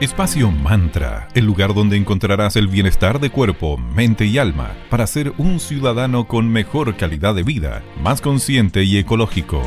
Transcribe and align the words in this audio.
Espacio 0.00 0.52
Mantra, 0.52 1.26
el 1.34 1.44
lugar 1.44 1.74
donde 1.74 1.96
encontrarás 1.96 2.54
el 2.54 2.68
bienestar 2.68 3.18
de 3.18 3.30
cuerpo, 3.30 3.78
mente 3.78 4.26
y 4.26 4.38
alma 4.38 4.76
para 4.90 5.08
ser 5.08 5.32
un 5.38 5.58
ciudadano 5.58 6.28
con 6.28 6.48
mejor 6.48 6.96
calidad 6.96 7.34
de 7.34 7.42
vida, 7.42 7.82
más 8.00 8.20
consciente 8.20 8.84
y 8.84 8.96
ecológico. 8.96 9.60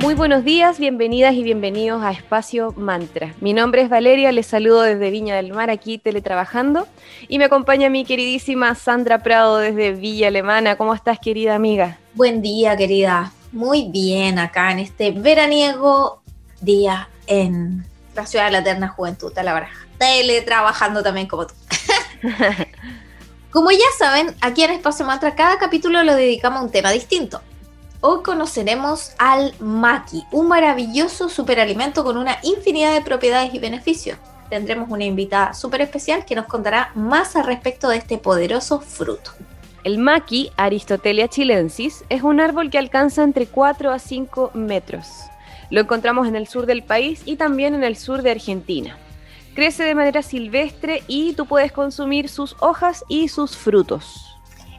Muy 0.00 0.14
buenos 0.14 0.44
días, 0.44 0.78
bienvenidas 0.78 1.34
y 1.34 1.42
bienvenidos 1.42 2.04
a 2.04 2.12
Espacio 2.12 2.72
Mantra. 2.76 3.34
Mi 3.40 3.52
nombre 3.52 3.82
es 3.82 3.88
Valeria, 3.88 4.30
les 4.30 4.46
saludo 4.46 4.82
desde 4.82 5.10
Viña 5.10 5.34
del 5.34 5.52
Mar, 5.52 5.68
aquí 5.68 5.98
teletrabajando, 5.98 6.86
y 7.26 7.38
me 7.38 7.46
acompaña 7.46 7.90
mi 7.90 8.04
queridísima 8.04 8.76
Sandra 8.76 9.24
Prado 9.24 9.58
desde 9.58 9.90
Villa 9.90 10.28
Alemana. 10.28 10.76
¿Cómo 10.76 10.94
estás, 10.94 11.18
querida 11.18 11.56
amiga? 11.56 11.98
Buen 12.14 12.42
día, 12.42 12.76
querida. 12.76 13.32
Muy 13.50 13.90
bien 13.90 14.38
acá 14.38 14.70
en 14.70 14.78
este 14.78 15.10
veraniego 15.10 16.22
día 16.60 17.08
en 17.26 17.90
la 18.14 18.26
ciudad 18.26 18.46
de 18.46 18.52
la 18.52 18.58
eterna 18.58 18.88
juventud, 18.88 19.36
a 19.36 19.42
la 19.42 19.54
verdad. 19.54 19.68
Teletrabajando 19.98 21.02
también 21.02 21.26
como 21.26 21.46
tú. 21.46 21.54
como 23.50 23.70
ya 23.70 23.78
saben, 23.98 24.34
aquí 24.40 24.62
en 24.62 24.72
Espacio 24.72 25.06
Mantra 25.06 25.34
cada 25.34 25.58
capítulo 25.58 26.02
lo 26.02 26.14
dedicamos 26.14 26.60
a 26.60 26.64
un 26.64 26.70
tema 26.70 26.90
distinto. 26.90 27.40
Hoy 28.00 28.22
conoceremos 28.24 29.12
al 29.18 29.54
maqui, 29.60 30.24
un 30.32 30.48
maravilloso 30.48 31.28
superalimento 31.28 32.02
con 32.02 32.16
una 32.16 32.38
infinidad 32.42 32.94
de 32.94 33.00
propiedades 33.00 33.54
y 33.54 33.60
beneficios. 33.60 34.18
Tendremos 34.50 34.90
una 34.90 35.04
invitada 35.04 35.54
súper 35.54 35.82
especial 35.82 36.24
que 36.24 36.34
nos 36.34 36.46
contará 36.46 36.90
más 36.94 37.36
al 37.36 37.46
respecto 37.46 37.88
de 37.88 37.98
este 37.98 38.18
poderoso 38.18 38.80
fruto. 38.80 39.30
El 39.84 39.98
maqui, 39.98 40.50
Aristotelia 40.56 41.28
chilensis, 41.28 42.04
es 42.08 42.22
un 42.22 42.40
árbol 42.40 42.70
que 42.70 42.78
alcanza 42.78 43.22
entre 43.22 43.46
4 43.46 43.92
a 43.92 43.98
5 43.98 44.50
metros. 44.54 45.06
Lo 45.72 45.80
encontramos 45.80 46.28
en 46.28 46.36
el 46.36 46.46
sur 46.46 46.66
del 46.66 46.82
país 46.82 47.22
y 47.24 47.36
también 47.36 47.74
en 47.74 47.82
el 47.82 47.96
sur 47.96 48.20
de 48.20 48.30
Argentina. 48.30 48.98
Crece 49.54 49.84
de 49.84 49.94
manera 49.94 50.22
silvestre 50.22 51.02
y 51.06 51.32
tú 51.32 51.46
puedes 51.46 51.72
consumir 51.72 52.28
sus 52.28 52.56
hojas 52.60 53.06
y 53.08 53.28
sus 53.28 53.56
frutos. 53.56 54.36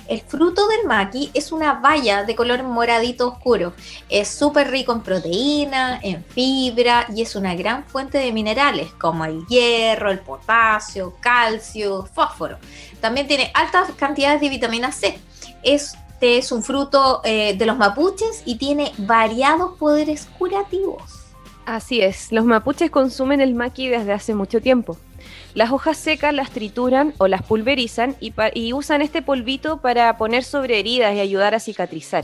El 0.08 0.22
fruto 0.22 0.68
del 0.68 0.86
maqui 0.86 1.32
es 1.34 1.52
una 1.52 1.74
baya 1.74 2.26
de 2.26 2.36
color 2.36 2.62
moradito 2.62 3.28
oscuro. 3.28 3.74
Es 4.08 4.28
súper 4.28 4.70
rico 4.70 4.92
en 4.92 5.02
proteína, 5.02 6.00
en 6.04 6.24
fibra 6.24 7.08
y 7.12 7.24
es 7.24 7.36
una 7.36 7.56
gran 7.56 7.86
fuente 7.86 8.20
de 8.20 8.32
minerales 8.32 8.92
como 8.92 9.26
el 9.26 9.48
hierro, 9.48 10.12
el 10.12 10.20
potasio, 10.20 11.16
calcio, 11.20 12.06
fósforo. 12.06 12.60
También 13.02 13.28
tiene 13.28 13.50
altas 13.56 13.90
cantidades 13.98 14.42
de 14.42 14.50
vitamina 14.50 14.92
C. 14.92 15.18
Este 16.24 16.38
es 16.38 16.54
un 16.54 16.64
fruto 16.64 17.20
eh, 17.26 17.54
de 17.58 17.66
los 17.66 17.76
mapuches 17.76 18.44
y 18.46 18.56
tiene 18.56 18.94
variados 18.98 19.78
poderes 19.78 20.30
curativos. 20.40 21.26
Así 21.66 22.00
es, 22.00 22.32
los 22.32 22.46
mapuches 22.46 22.90
consumen 22.90 23.42
el 23.42 23.56
maqui 23.56 23.90
desde 23.90 24.14
hace 24.14 24.34
mucho 24.34 24.62
tiempo. 24.62 24.96
Las 25.54 25.72
hojas 25.74 25.98
secas 25.98 26.34
las 26.34 26.52
trituran 26.52 27.14
o 27.18 27.28
las 27.28 27.44
pulverizan 27.44 28.16
y, 28.22 28.72
usan 28.72 29.02
este 29.02 29.22
polvito 29.22 29.82
para 29.82 30.18
poner 30.18 30.46
sobre 30.46 30.80
heridas 30.80 31.14
y 31.14 31.20
ayudar 31.20 31.56
a 31.56 31.60
cicatrizar. 31.60 32.24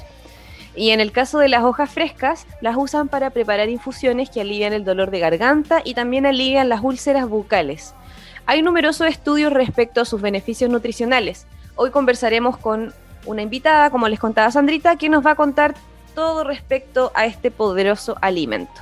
Y 0.77 0.91
en 0.91 1.01
el 1.01 1.11
caso 1.11 1.39
de 1.39 1.49
las 1.49 1.65
hojas 1.65 1.91
frescas, 1.91 2.47
las 2.61 2.77
usan 2.77 3.09
para 3.09 3.31
preparar 3.31 3.67
infusiones 3.67 4.29
que 4.29 4.39
alivian 4.39 4.71
el 4.71 4.85
dolor 4.85 5.11
de 5.11 5.19
garganta 5.19 5.81
y 5.83 5.93
también 5.93 6.25
alivian 6.25 6.69
las 6.69 6.81
úlceras 6.81 7.27
bucales. 7.27 7.95
Hay 8.45 8.61
numerosos 8.61 9.07
estudios 9.07 9.51
respecto 9.51 9.99
a 9.99 10.05
sus 10.05 10.21
beneficios 10.21 10.71
nutricionales. 10.71 11.47
Hoy 11.75 11.91
conversaremos 11.91 12.57
con 12.57 12.93
una 13.25 13.41
invitada, 13.41 13.89
como 13.89 14.07
les 14.07 14.19
contaba 14.19 14.51
Sandrita, 14.51 14.95
que 14.95 15.09
nos 15.09 15.25
va 15.25 15.31
a 15.31 15.35
contar 15.35 15.75
todo 16.15 16.43
respecto 16.43 17.11
a 17.15 17.25
este 17.25 17.51
poderoso 17.51 18.17
alimento. 18.21 18.81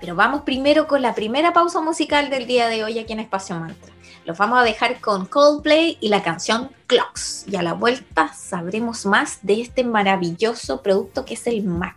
Pero 0.00 0.14
vamos 0.14 0.42
primero 0.42 0.86
con 0.86 1.02
la 1.02 1.14
primera 1.14 1.52
pausa 1.52 1.80
musical 1.80 2.30
del 2.30 2.46
día 2.46 2.68
de 2.68 2.84
hoy 2.84 2.98
aquí 2.98 3.12
en 3.12 3.20
Espacio 3.20 3.58
Mantra. 3.58 3.92
Los 4.24 4.36
vamos 4.36 4.58
a 4.60 4.62
dejar 4.62 5.00
con 5.00 5.26
Coldplay 5.26 5.96
y 6.00 6.08
la 6.08 6.22
canción 6.22 6.70
Clocks. 6.86 7.46
Y 7.48 7.56
a 7.56 7.62
la 7.62 7.72
vuelta 7.72 8.32
sabremos 8.34 9.06
más 9.06 9.38
de 9.42 9.62
este 9.62 9.84
maravilloso 9.84 10.82
producto 10.82 11.24
que 11.24 11.34
es 11.34 11.46
el 11.46 11.64
Mac. 11.64 11.96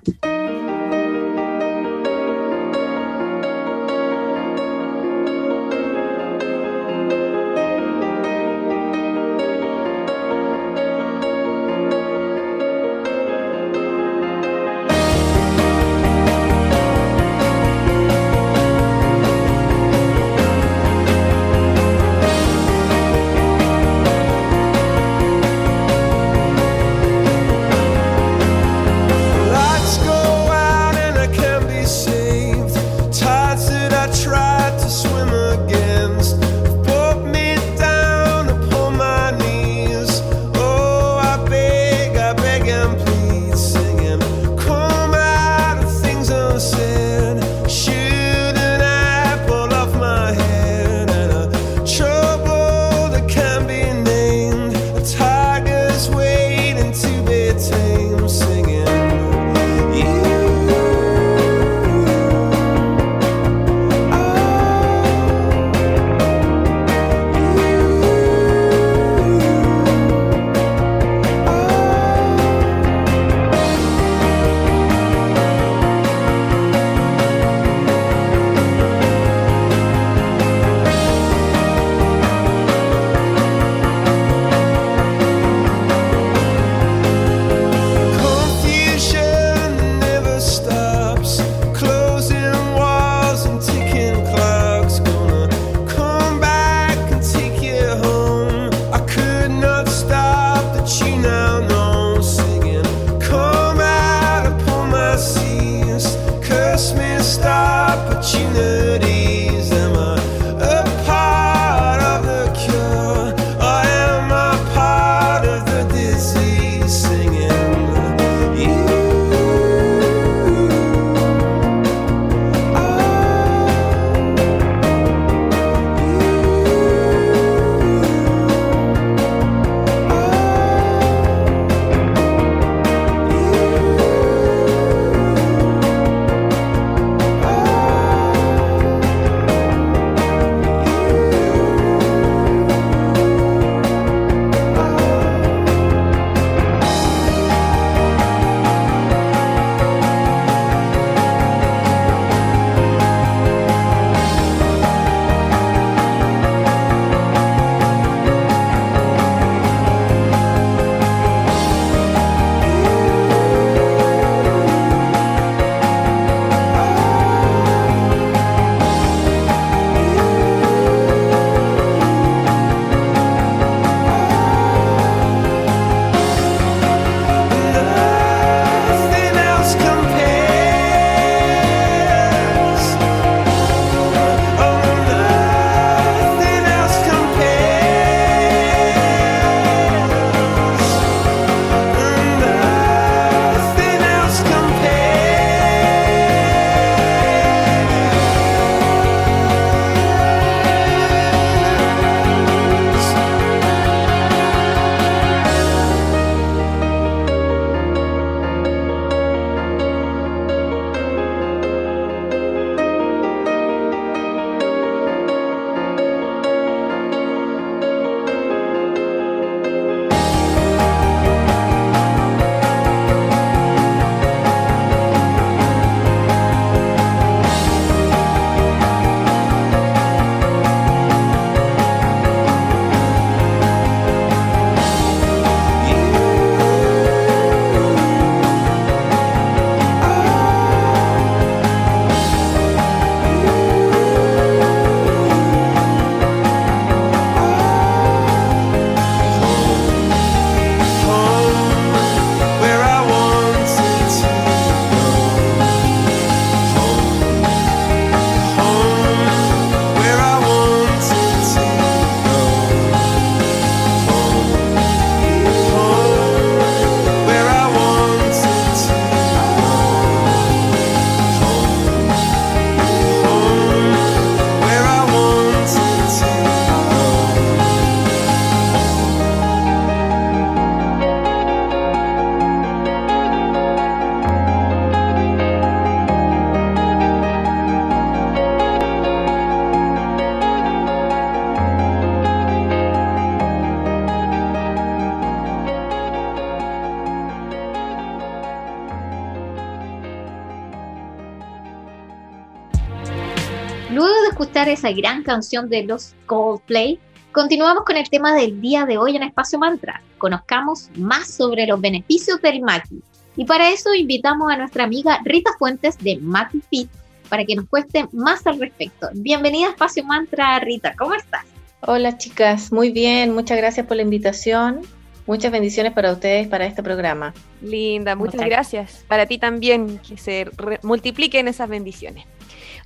De 304.71 304.75
esa 304.75 304.91
gran 304.93 305.21
canción 305.23 305.67
de 305.67 305.83
los 305.83 306.15
Coldplay, 306.27 306.97
continuamos 307.33 307.83
con 307.83 307.97
el 307.97 308.09
tema 308.09 308.33
del 308.33 308.61
día 308.61 308.85
de 308.85 308.97
hoy 308.97 309.17
en 309.17 309.23
Espacio 309.23 309.59
Mantra. 309.59 310.01
Conozcamos 310.17 310.89
más 310.95 311.27
sobre 311.27 311.67
los 311.67 311.81
beneficios 311.81 312.41
del 312.41 312.61
Maki. 312.61 313.01
Y 313.35 313.43
para 313.43 313.69
eso 313.69 313.93
invitamos 313.93 314.49
a 314.49 314.55
nuestra 314.55 314.85
amiga 314.85 315.19
Rita 315.25 315.51
Fuentes 315.59 315.97
de 315.97 316.19
Maki 316.21 316.61
Fit 316.69 316.89
para 317.27 317.43
que 317.43 317.53
nos 317.53 317.67
cueste 317.67 318.07
más 318.13 318.47
al 318.47 318.61
respecto. 318.61 319.09
Bienvenida 319.13 319.67
a 319.67 319.71
Espacio 319.71 320.05
Mantra, 320.05 320.57
Rita. 320.59 320.95
¿Cómo 320.97 321.15
estás? 321.15 321.43
Hola 321.81 322.17
chicas, 322.17 322.71
muy 322.71 322.91
bien, 322.91 323.33
muchas 323.33 323.57
gracias 323.57 323.85
por 323.85 323.97
la 323.97 324.03
invitación. 324.03 324.83
Muchas 325.27 325.51
bendiciones 325.51 325.91
para 325.91 326.13
ustedes 326.13 326.47
para 326.47 326.65
este 326.65 326.81
programa. 326.81 327.33
Linda, 327.61 328.15
muchas, 328.15 328.45
gracias. 328.45 329.03
Para 329.09 329.25
ti 329.25 329.37
también, 329.37 329.99
que 329.99 330.17
se 330.17 330.49
multipliquen 330.81 331.49
esas 331.49 331.67
bendiciones. 331.67 332.25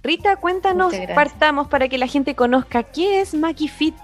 Rita, 0.06 0.36
cuéntanos, 0.36 0.94
partamos 1.16 1.68
para 1.68 1.88
que 1.88 1.98
la 1.98 2.06
gente 2.06 2.36
conozca 2.36 2.84
qué 2.84 3.22
es 3.22 3.34
MakiFit. 3.34 3.96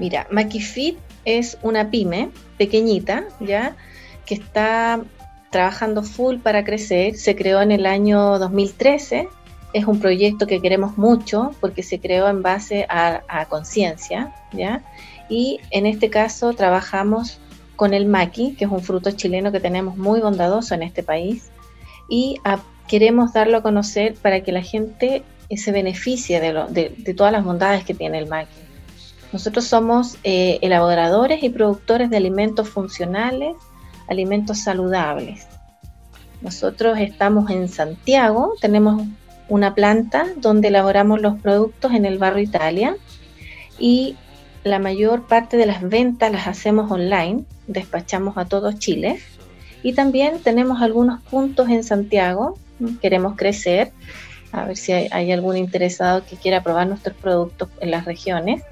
Mira, 0.00 0.26
MakiFit 0.30 0.96
es 1.26 1.58
una 1.62 1.90
pyme 1.90 2.30
pequeñita, 2.56 3.24
¿ya? 3.38 3.76
Que 4.24 4.36
está 4.36 5.02
trabajando 5.50 6.02
full 6.02 6.38
para 6.38 6.64
crecer. 6.64 7.16
Se 7.16 7.36
creó 7.36 7.60
en 7.60 7.72
el 7.72 7.84
año 7.84 8.38
2013. 8.38 9.28
Es 9.74 9.84
un 9.84 10.00
proyecto 10.00 10.46
que 10.46 10.62
queremos 10.62 10.96
mucho 10.96 11.54
porque 11.60 11.82
se 11.82 12.00
creó 12.00 12.26
en 12.28 12.42
base 12.42 12.86
a, 12.88 13.44
conciencia, 13.50 14.34
¿ya? 14.52 14.82
Y 15.28 15.60
en 15.70 15.84
este 15.84 16.08
caso 16.08 16.54
trabajamos 16.54 17.38
con 17.76 17.92
el 17.92 18.06
maqui, 18.06 18.54
que 18.54 18.64
es 18.64 18.70
un 18.70 18.80
fruto 18.80 19.10
chileno 19.10 19.52
que 19.52 19.60
tenemos 19.60 19.98
muy 19.98 20.20
bondadoso 20.20 20.74
en 20.74 20.84
este 20.84 21.02
país. 21.02 21.50
Y 22.08 22.40
a 22.44 22.60
queremos 22.88 23.32
darlo 23.32 23.58
a 23.58 23.62
conocer 23.62 24.14
para 24.14 24.40
que 24.42 24.52
la 24.52 24.62
gente 24.62 25.22
se 25.56 25.72
beneficie 25.72 26.40
de, 26.40 27.14
todas 27.14 27.32
las 27.32 27.44
bondades 27.44 27.84
que 27.84 27.94
tiene 27.94 28.18
el 28.18 28.26
maqui. 28.26 28.50
Nosotros 29.32 29.66
somos 29.66 30.16
eh, 30.24 30.58
elaboradores 30.62 31.42
y 31.42 31.50
productores 31.50 32.10
de 32.10 32.16
alimentos 32.16 32.68
funcionales, 32.68 33.54
alimentos 34.08 34.58
saludables. 34.58 35.46
Nosotros 36.40 36.98
estamos 36.98 37.50
en 37.50 37.68
Santiago, 37.68 38.54
tenemos 38.60 39.06
una 39.48 39.74
planta 39.74 40.26
donde 40.36 40.68
elaboramos 40.68 41.20
los 41.20 41.40
productos 41.40 41.92
en 41.92 42.04
el 42.04 42.18
barrio 42.18 42.44
Italia 42.44 42.96
y 43.78 44.16
la 44.64 44.78
mayor 44.78 45.26
parte 45.26 45.56
de 45.56 45.66
las 45.66 45.82
ventas 45.82 46.32
las 46.32 46.46
hacemos 46.46 46.90
online, 46.90 47.44
despachamos 47.66 48.36
a 48.36 48.44
todo 48.44 48.72
Chile 48.72 49.18
y 49.82 49.94
también 49.94 50.40
tenemos 50.42 50.82
algunos 50.82 51.22
puntos 51.22 51.68
en 51.68 51.84
Santiago 51.84 52.56
queremos 53.00 53.36
crecer, 53.36 53.92
a 54.52 54.64
ver 54.64 54.76
si 54.76 54.92
hay, 54.92 55.32
algún 55.32 55.56
interesado 55.56 56.24
que 56.24 56.36
quiera 56.36 56.62
probar 56.62 56.86
nuestros 56.86 57.16
productos 57.16 57.68
en 57.80 57.90
las 57.90 58.04
regiones. 58.04 58.62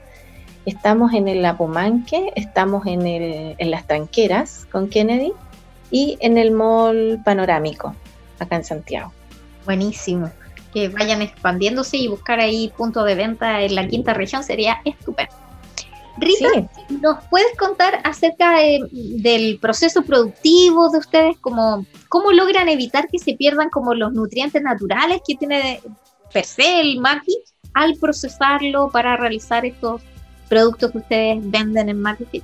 Estamos 0.65 1.13
en 1.13 1.29
el 1.29 1.45
Apumanque, 1.45 2.33
estamos 2.35 2.87
en, 2.87 3.07
el, 3.07 3.55
en 3.59 3.71
las 3.71 3.87
Tranqueras 3.87 4.67
con 4.73 4.89
Kennedy 4.89 5.33
y 5.91 6.17
en 6.21 6.39
el 6.39 6.51
Mall 6.51 7.21
Panorámico, 7.25 7.95
acá 8.39 8.57
en 8.57 8.65
Santiago. 8.65 9.13
Buenísimo. 9.65 10.31
Que 10.73 10.89
vayan 10.89 11.23
expandiéndose 11.23 11.97
y 11.97 12.09
buscar 12.09 12.41
ahí 12.41 12.73
punto 12.77 13.05
de 13.05 13.15
venta 13.15 13.63
en 13.63 13.75
la 13.75 13.87
quinta 13.87 14.15
región 14.15 14.43
sería 14.43 14.81
estupendo. 14.85 15.46
Rita, 16.19 16.49
¿nos 17.03 17.25
puedes 17.25 17.55
contar 17.59 18.01
acerca 18.05 18.57
del 18.91 19.59
proceso 19.61 20.03
productivo 20.03 20.91
de 20.91 20.99
ustedes? 20.99 21.37
Como, 21.39 21.85
¿Cómo 22.09 22.33
logran 22.33 22.69
evitar 22.69 23.09
que 23.09 23.19
se 23.19 23.35
pierdan 23.35 23.69
como 23.69 23.95
los 23.95 24.13
nutrientes 24.13 24.63
naturales 24.63 25.21
que 25.27 25.35
tiene 25.35 25.81
per 26.33 26.45
se 26.45 26.81
el 26.81 26.99
maqui 26.99 27.39
al 27.75 27.97
procesarlo 27.97 28.91
para 28.91 29.17
realizar 29.17 29.65
estos 29.67 30.03
productos 30.49 30.93
que 30.93 30.99
ustedes 30.99 31.51
venden 31.51 31.89
en 31.89 32.01
Maqui 32.01 32.43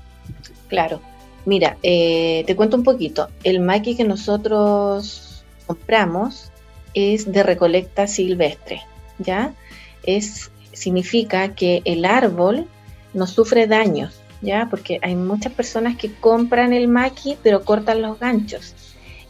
Claro, 0.69 1.01
mira, 1.45 1.77
eh, 1.83 2.45
te 2.47 2.57
cuento 2.57 2.77
un 2.77 2.85
poquito. 2.85 3.29
El 3.45 3.61
maqui 3.61 3.97
que 3.97 4.05
nosotros 4.05 5.45
compramos 5.67 6.51
es 6.95 7.31
de 7.31 7.43
recolecta 7.43 8.07
silvestre, 8.07 8.83
¿ya? 9.19 9.55
Es, 10.03 10.51
significa 10.73 11.55
que 11.55 11.83
el 11.85 12.05
árbol 12.05 12.67
no 13.15 13.27
sufre 13.27 13.67
daños, 13.67 14.21
¿ya? 14.41 14.69
Porque 14.71 14.99
hay 15.03 15.15
muchas 15.15 15.53
personas 15.53 15.97
que 15.97 16.13
compran 16.15 16.73
el 16.73 16.89
maqui 16.89 17.37
pero 17.43 17.65
cortan 17.65 18.03
los 18.03 18.19
ganchos. 18.19 18.75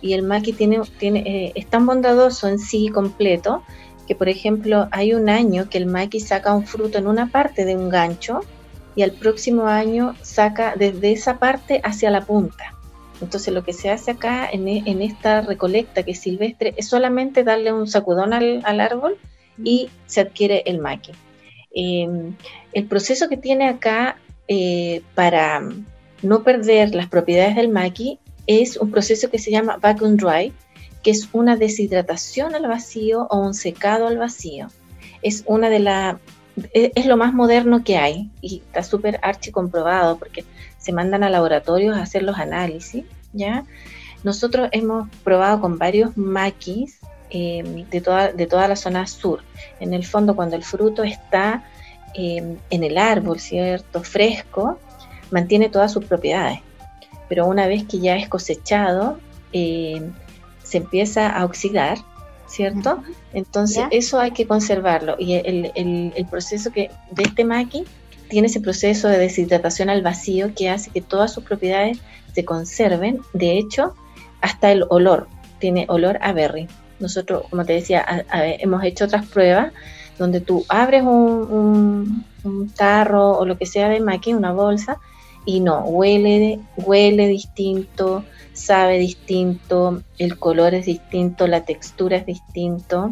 Y 0.00 0.14
el 0.14 0.22
maqui 0.22 0.52
tiene, 0.52 0.82
eh, 1.00 1.52
es 1.54 1.66
tan 1.68 1.86
bondadoso 1.86 2.48
en 2.48 2.58
sí 2.58 2.88
completo 2.88 3.62
que, 4.08 4.16
por 4.16 4.28
ejemplo, 4.28 4.88
hay 4.90 5.14
un 5.14 5.28
año 5.28 5.68
que 5.68 5.78
el 5.78 5.86
maqui 5.86 6.18
saca 6.18 6.54
un 6.54 6.66
fruto 6.66 6.98
en 6.98 7.06
una 7.06 7.30
parte 7.30 7.64
de 7.64 7.76
un 7.76 7.88
gancho 7.88 8.40
y 8.96 9.02
al 9.02 9.12
próximo 9.12 9.66
año 9.66 10.14
saca 10.22 10.74
desde 10.76 11.12
esa 11.12 11.38
parte 11.38 11.80
hacia 11.84 12.10
la 12.10 12.22
punta. 12.22 12.74
Entonces 13.20 13.54
lo 13.54 13.62
que 13.62 13.72
se 13.72 13.88
hace 13.90 14.10
acá 14.10 14.48
en, 14.50 14.66
e, 14.66 14.82
esta 15.04 15.42
recolecta 15.42 16.02
que 16.02 16.10
es 16.10 16.20
silvestre 16.20 16.74
es 16.76 16.88
solamente 16.88 17.44
darle 17.44 17.72
un 17.72 17.86
sacudón 17.86 18.32
al 18.32 18.80
árbol 18.80 19.16
y 19.62 19.88
se 20.06 20.20
adquiere 20.20 20.64
el 20.66 20.78
maqui. 20.80 21.12
Em, 21.74 22.34
el 22.72 22.86
proceso 22.86 23.28
que 23.28 23.36
tiene 23.36 23.68
acá 23.68 24.16
eh, 24.48 25.02
para 25.14 25.62
no 26.22 26.42
perder 26.42 26.94
las 26.94 27.08
propiedades 27.08 27.56
del 27.56 27.68
maqui 27.68 28.18
es 28.46 28.76
un 28.76 28.90
proceso 28.90 29.30
que 29.30 29.38
se 29.38 29.50
llama 29.50 29.78
vacuum 29.80 30.16
dry, 30.16 30.52
que 31.02 31.10
es 31.10 31.28
una 31.32 31.56
deshidratación 31.56 32.54
al 32.54 32.66
vacío 32.66 33.26
o 33.30 33.38
un 33.38 33.54
secado 33.54 34.06
al 34.06 34.18
vacío. 34.18 34.68
Es 35.22 35.44
una 35.46 35.70
de 35.70 35.78
la 35.78 36.20
e, 36.74 36.92
es 36.94 37.06
lo 37.06 37.16
más 37.16 37.32
moderno 37.32 37.82
que 37.82 37.96
hay 37.96 38.30
y 38.40 38.58
está 38.66 38.82
súper 38.82 39.18
archi 39.22 39.50
comprobado 39.50 40.18
porque 40.18 40.44
se 40.78 40.92
mandan 40.92 41.22
a 41.22 41.30
laboratorios 41.30 41.96
a 41.96 42.02
hacer 42.02 42.22
los 42.22 42.38
análisis, 42.38 43.04
¿ya? 43.32 43.64
Nosotros 44.24 44.68
hemos 44.72 45.08
probado 45.24 45.60
con 45.60 45.78
varios 45.78 46.16
maquis 46.16 46.98
Em, 47.34 47.88
de, 47.88 48.02
toda, 48.02 48.30
de 48.30 48.46
toda 48.46 48.68
la 48.68 48.76
zona 48.76 49.06
sur. 49.06 49.40
En 49.80 49.94
el 49.94 50.04
fondo, 50.04 50.36
cuando 50.36 50.54
el 50.54 50.62
fruto 50.62 51.02
está 51.02 51.64
em, 52.12 52.58
en 52.68 52.84
el 52.84 52.98
árbol, 52.98 53.40
¿cierto? 53.40 54.02
Fresco, 54.02 54.78
mantiene 55.30 55.70
todas 55.70 55.90
sus 55.92 56.04
propiedades. 56.04 56.58
Pero 57.30 57.46
una 57.46 57.66
vez 57.66 57.84
que 57.84 58.00
ya 58.00 58.16
es 58.16 58.28
cosechado, 58.28 59.18
em, 59.54 60.12
se 60.62 60.76
empieza 60.76 61.30
a 61.30 61.46
oxidar, 61.46 61.96
¿cierto? 62.46 63.02
Entonces, 63.32 63.84
eso 63.92 64.20
hay 64.20 64.32
que 64.32 64.46
conservarlo. 64.46 65.16
Y 65.18 65.32
el, 65.36 65.72
el, 65.74 66.26
proceso 66.26 66.70
que 66.70 66.90
de 67.12 67.22
este 67.22 67.46
maqui 67.46 67.86
tiene 68.28 68.48
ese 68.48 68.60
proceso 68.60 69.08
de 69.08 69.16
deshidratación 69.16 69.88
al 69.88 70.02
vacío 70.02 70.52
que 70.54 70.68
hace 70.68 70.90
que 70.90 71.00
todas 71.00 71.32
sus 71.32 71.44
propiedades 71.44 71.98
se 72.34 72.44
conserven. 72.44 73.22
De 73.32 73.56
hecho, 73.56 73.94
hasta 74.42 74.70
el 74.70 74.84
olor, 74.90 75.28
tiene 75.60 75.86
olor 75.88 76.18
a 76.20 76.34
berry. 76.34 76.68
Nosotros, 77.02 77.44
como 77.50 77.64
te 77.64 77.74
decía, 77.74 78.24
hemos 78.32 78.82
hecho 78.84 79.04
otras 79.04 79.26
pruebas 79.26 79.72
donde 80.18 80.40
tú 80.40 80.64
abres 80.68 81.02
un, 81.02 82.24
tarro 82.76 83.38
o 83.38 83.44
lo 83.44 83.58
que 83.58 83.66
sea 83.66 83.88
de 83.88 84.00
maqui, 84.00 84.34
una 84.34 84.52
bolsa, 84.52 84.98
y 85.44 85.60
no, 85.60 85.80
huele, 85.80 86.60
huele 86.76 87.26
distinto, 87.28 88.24
sabe 88.52 88.98
distinto, 88.98 90.02
el 90.18 90.38
color 90.38 90.74
es 90.74 90.86
distinto, 90.86 91.46
la 91.48 91.64
textura 91.64 92.16
es 92.18 92.26
distinto. 92.26 93.10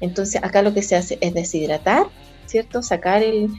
Entonces 0.00 0.42
acá 0.42 0.62
lo 0.62 0.74
que 0.74 0.82
se 0.82 0.96
hace 0.96 1.18
es 1.20 1.32
deshidratar, 1.34 2.06
¿cierto? 2.46 2.82
Sacar 2.82 3.22
el, 3.22 3.50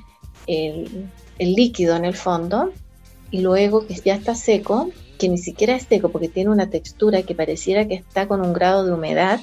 el 0.47 1.53
líquido 1.55 1.95
en 1.95 2.05
el 2.05 2.15
fondo 2.15 2.73
y 3.29 3.39
luego 3.39 3.87
que 3.87 3.95
ya 3.95 4.15
está 4.15 4.35
seco, 4.35 4.89
que 5.17 5.29
ni 5.29 5.37
siquiera 5.37 5.75
es 5.75 5.83
seco 5.83 6.09
porque 6.09 6.27
tiene 6.27 6.49
una 6.49 6.69
textura 6.69 7.21
que 7.23 7.35
pareciera 7.35 7.87
que 7.87 7.95
está 7.95 8.27
con 8.27 8.41
un 8.41 8.53
grado 8.53 8.85
de 8.85 8.91
humedad, 8.91 9.39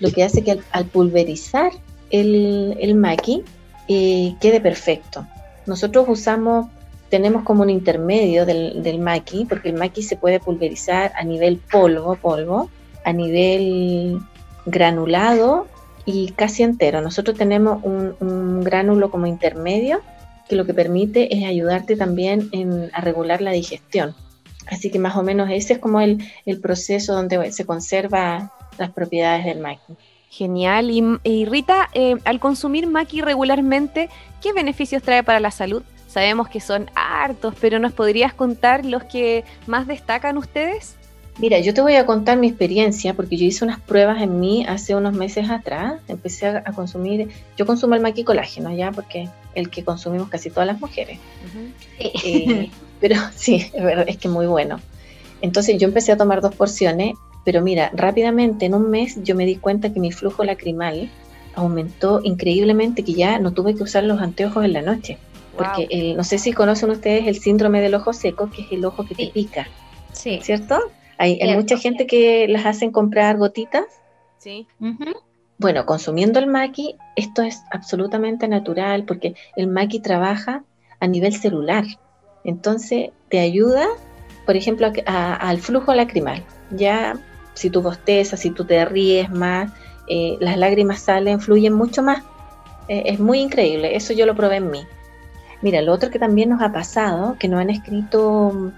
lo 0.00 0.10
que 0.10 0.24
hace 0.24 0.42
que 0.42 0.60
al, 0.70 0.84
pulverizar 0.86 1.72
el, 2.10 2.76
el 2.80 2.94
maqui 2.94 3.44
eh, 3.88 4.34
quede 4.40 4.60
perfecto. 4.60 5.26
Nosotros 5.66 6.06
usamos, 6.08 6.66
tenemos 7.08 7.42
como 7.42 7.62
un 7.62 7.70
intermedio 7.70 8.46
del, 8.46 8.82
del 8.82 8.98
maqui, 8.98 9.44
porque 9.44 9.70
el 9.70 9.76
maqui 9.76 10.02
se 10.02 10.16
puede 10.16 10.40
pulverizar 10.40 11.12
a 11.16 11.24
nivel 11.24 11.58
polvo, 11.58 12.16
polvo, 12.16 12.70
a 13.04 13.12
nivel 13.12 14.20
granulado 14.66 15.66
y 16.04 16.32
casi 16.32 16.62
entero. 16.62 17.00
Nosotros 17.00 17.36
tenemos 17.36 17.82
un, 17.82 18.62
gránulo 18.62 19.10
como 19.10 19.26
intermedio 19.26 20.00
que 20.48 20.56
lo 20.56 20.64
que 20.64 20.74
permite 20.74 21.36
es 21.36 21.44
ayudarte 21.44 21.96
también 21.96 22.48
en, 22.52 22.90
a 22.92 23.00
regular 23.00 23.40
la 23.40 23.50
digestión. 23.50 24.14
Así 24.66 24.90
que 24.90 24.98
más 24.98 25.16
o 25.16 25.22
menos 25.22 25.50
ese 25.50 25.74
es 25.74 25.78
como 25.78 26.00
el, 26.00 26.18
el 26.44 26.60
proceso 26.60 27.14
donde 27.14 27.52
se 27.52 27.64
conserva 27.64 28.52
las 28.78 28.90
propiedades 28.90 29.44
del 29.44 29.60
maqui. 29.60 29.94
Genial. 30.30 30.90
Y, 31.24 31.44
Rita, 31.46 31.88
eh, 31.94 32.16
al 32.24 32.38
consumir 32.38 32.86
maqui 32.86 33.20
regularmente, 33.20 34.08
¿qué 34.42 34.52
beneficios 34.52 35.02
trae 35.02 35.22
para 35.22 35.40
la 35.40 35.50
salud? 35.50 35.82
Sabemos 36.06 36.48
que 36.48 36.60
son 36.60 36.90
hartos, 36.94 37.54
pero 37.60 37.78
¿nos 37.78 37.92
podrías 37.92 38.32
contar 38.34 38.84
los 38.84 39.04
que 39.04 39.44
más 39.66 39.86
destacan 39.86 40.36
ustedes? 40.36 40.96
Mira, 41.38 41.60
yo 41.60 41.72
te 41.72 41.80
voy 41.80 41.94
a 41.94 42.04
contar 42.04 42.36
mi 42.36 42.48
experiencia 42.48 43.14
porque 43.14 43.36
yo 43.36 43.44
hice 43.44 43.64
unas 43.64 43.78
pruebas 43.78 44.20
en 44.20 44.40
mí 44.40 44.66
hace 44.66 44.96
unos 44.96 45.14
meses 45.14 45.48
atrás. 45.50 46.00
Empecé 46.08 46.48
a, 46.48 46.64
consumir, 46.72 47.28
yo 47.56 47.64
consumo 47.64 47.94
el 47.94 48.00
maqui 48.00 48.24
colágeno 48.24 48.74
ya 48.74 48.90
porque 48.90 49.28
el 49.54 49.70
que 49.70 49.84
consumimos 49.84 50.28
casi 50.28 50.50
todas 50.50 50.66
las 50.66 50.80
mujeres. 50.80 51.18
Eh, 52.00 52.70
pero 53.00 53.16
sí, 53.36 53.70
es 53.72 53.84
verdad, 53.84 54.04
es 54.08 54.16
que 54.16 54.28
muy 54.28 54.46
bueno. 54.46 54.80
Entonces 55.40 55.78
yo 55.78 55.86
empecé 55.86 56.10
a 56.10 56.16
tomar 56.16 56.40
dos 56.40 56.54
porciones, 56.56 57.14
pero 57.48 57.62
mira, 57.62 57.90
rápidamente 57.94 58.66
en 58.66 58.74
un 58.74 58.90
mes 58.90 59.22
yo 59.24 59.34
me 59.34 59.46
di 59.46 59.56
cuenta 59.56 59.90
que 59.90 60.00
mi 60.00 60.12
flujo 60.12 60.44
lacrimal 60.44 61.08
aumentó 61.54 62.20
increíblemente, 62.22 63.02
que 63.02 63.14
ya 63.14 63.38
no 63.38 63.54
tuve 63.54 63.74
que 63.74 63.82
usar 63.84 64.04
los 64.04 64.20
anteojos 64.20 64.66
en 64.66 64.74
la 64.74 64.82
noche. 64.82 65.16
Porque 65.56 66.12
no 66.14 66.24
sé 66.24 66.36
si 66.36 66.52
conocen 66.52 66.90
ustedes 66.90 67.26
el 67.26 67.36
síndrome 67.36 67.80
del 67.80 67.94
ojo 67.94 68.12
seco, 68.12 68.50
que 68.50 68.60
es 68.60 68.68
el 68.72 68.84
ojo 68.84 69.06
que 69.06 69.14
te 69.14 69.28
pica. 69.28 69.66
Sí. 70.12 70.40
¿Cierto? 70.42 70.78
Hay, 71.16 71.38
mucha 71.54 71.78
gente 71.78 72.06
que 72.06 72.46
las 72.48 72.66
hacen 72.66 72.90
comprar 72.90 73.38
gotitas. 73.38 73.86
Sí. 74.36 74.66
Bueno, 75.56 75.86
consumiendo 75.86 76.38
el 76.40 76.48
maqui, 76.48 76.96
esto 77.16 77.40
es 77.40 77.62
absolutamente 77.70 78.46
natural 78.46 79.06
porque 79.06 79.36
el 79.56 79.68
maqui 79.68 80.00
trabaja 80.00 80.64
a 81.00 81.06
nivel 81.06 81.34
celular. 81.34 81.86
Entonces, 82.44 83.08
te 83.30 83.40
ayuda, 83.40 83.86
por 84.44 84.54
ejemplo, 84.54 84.92
al 85.06 85.58
flujo 85.60 85.94
lacrimal. 85.94 86.44
Ya, 86.70 87.18
si 87.58 87.70
tú 87.70 87.82
bostezas, 87.82 88.40
si 88.40 88.50
tú 88.50 88.64
te 88.64 88.84
ríes 88.84 89.30
más, 89.30 89.72
eh, 90.06 90.36
las 90.40 90.56
lágrimas 90.56 91.00
salen, 91.00 91.40
fluyen 91.40 91.72
mucho 91.72 92.02
más. 92.02 92.22
Eh, 92.86 93.02
es 93.06 93.18
muy 93.18 93.40
increíble, 93.40 93.96
eso 93.96 94.12
yo 94.12 94.26
lo 94.26 94.34
probé 94.34 94.56
en 94.56 94.70
mí. 94.70 94.86
Mira, 95.60 95.82
lo 95.82 95.92
otro 95.92 96.08
que 96.10 96.20
también 96.20 96.50
nos 96.50 96.62
ha 96.62 96.72
pasado, 96.72 97.36
que 97.38 97.48
nos 97.48 97.60
han 97.60 97.70
escrito 97.70 98.72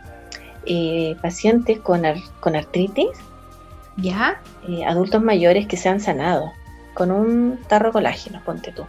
eh, 0.64 1.14
pacientes 1.20 1.78
con, 1.78 2.02
con 2.40 2.56
artritis, 2.56 3.10
¿ya? 3.98 4.40
adultos 4.86 5.22
mayores 5.22 5.66
que 5.66 5.76
se 5.76 5.88
han 5.88 6.00
sanado 6.00 6.52
con 6.94 7.10
un 7.10 7.58
tarro 7.68 7.92
colágeno, 7.92 8.40
ponte 8.44 8.72
tú. 8.72 8.84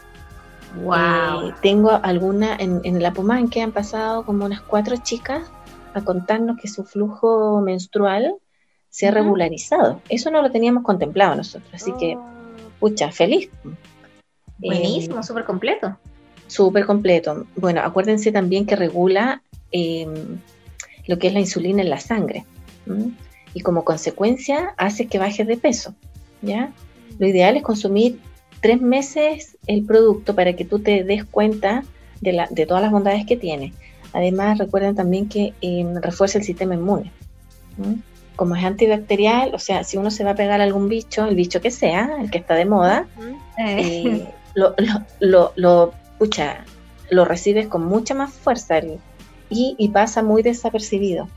Wow. 0.84 1.52
tengo 1.62 2.00
alguna, 2.02 2.56
en, 2.56 2.80
en 2.86 3.04
la 3.04 3.12
Pumán 3.12 3.50
que 3.50 3.62
han 3.62 3.74
pasado 3.74 4.24
como 4.24 4.46
unas 4.46 4.62
cuatro 4.62 4.96
chicas 4.96 5.52
a 5.94 6.02
contarnos 6.02 6.58
que 6.62 6.70
su 6.70 6.86
flujo 6.86 7.60
menstrual 7.60 8.36
se 8.92 9.08
ha 9.08 9.12
regularizado. 9.12 10.02
Eso 10.10 10.30
no 10.30 10.44
lo 10.44 10.52
teníamos 10.52 10.84
contemplado 10.84 11.34
nosotros, 11.34 11.74
así 11.74 11.92
que, 12.00 12.16
oh. 12.16 12.24
pucha, 12.80 13.12
feliz. 13.12 13.50
Buenísimo, 14.60 15.20
eh, 15.20 15.24
súper 15.24 15.46
completo. 15.46 15.98
Súper 16.46 16.86
completo. 16.86 17.48
Bueno, 17.56 17.82
acuérdense 17.82 18.32
también 18.32 18.66
que 18.66 18.76
regula 18.76 19.42
em, 19.72 20.40
lo 21.08 21.18
que 21.18 21.28
es 21.28 21.34
la 21.34 21.40
insulina 21.40 21.82
en 21.82 21.90
la 21.90 22.00
sangre. 22.00 22.46
Y 23.54 23.62
como 23.62 23.86
consecuencia 23.86 24.74
hace 24.78 25.08
que 25.08 25.18
baje 25.18 25.46
de 25.46 25.56
peso. 25.56 25.96
¿ya? 26.42 26.74
Lo 27.18 27.28
ideal 27.28 27.56
es 27.56 27.64
consumir 27.64 28.20
tres 28.60 28.82
meses 28.82 29.58
el 29.68 29.86
producto 29.86 30.36
para 30.36 30.54
que 30.54 30.66
tú 30.66 30.80
te 30.80 31.06
des 31.06 31.24
cuenta 31.24 31.86
de, 32.20 32.34
la, 32.34 32.48
de 32.52 32.66
todas 32.66 32.84
las 32.84 32.92
bondades 32.92 33.26
que 33.26 33.38
tiene. 33.38 33.74
Además, 34.12 34.58
recuerden 34.58 34.96
también 34.96 35.30
que 35.30 35.54
em, 35.62 35.96
refuerza 35.96 36.40
el 36.40 36.44
sistema 36.44 36.76
inmune 36.76 37.12
como 38.36 38.56
es 38.56 38.64
antibacterial, 38.64 39.54
o 39.54 39.60
sea, 39.60 39.84
si 39.84 39.98
uno 39.98 40.12
se 40.12 40.24
va 40.24 40.32
a 40.32 40.36
pegar 40.36 40.62
a 40.62 40.64
algún 40.64 40.90
bicho, 40.90 41.26
el 41.26 41.36
bicho 41.36 41.62
que 41.62 41.72
sea, 41.72 42.18
el 42.20 42.32
que 42.32 42.40
está 42.40 42.56
de 42.56 42.66
moda, 42.66 43.08
eh, 43.58 44.28
lo, 44.56 44.74
lo, 45.20 45.54
lo, 45.56 45.94
lo 47.10 47.26
recibes 47.26 47.68
con 47.68 47.86
mucha 47.86 48.14
más 48.14 48.34
fuerza 48.34 48.80
y, 49.50 49.90
pasa 49.90 50.24
muy 50.24 50.42
desapercibido. 50.44 51.28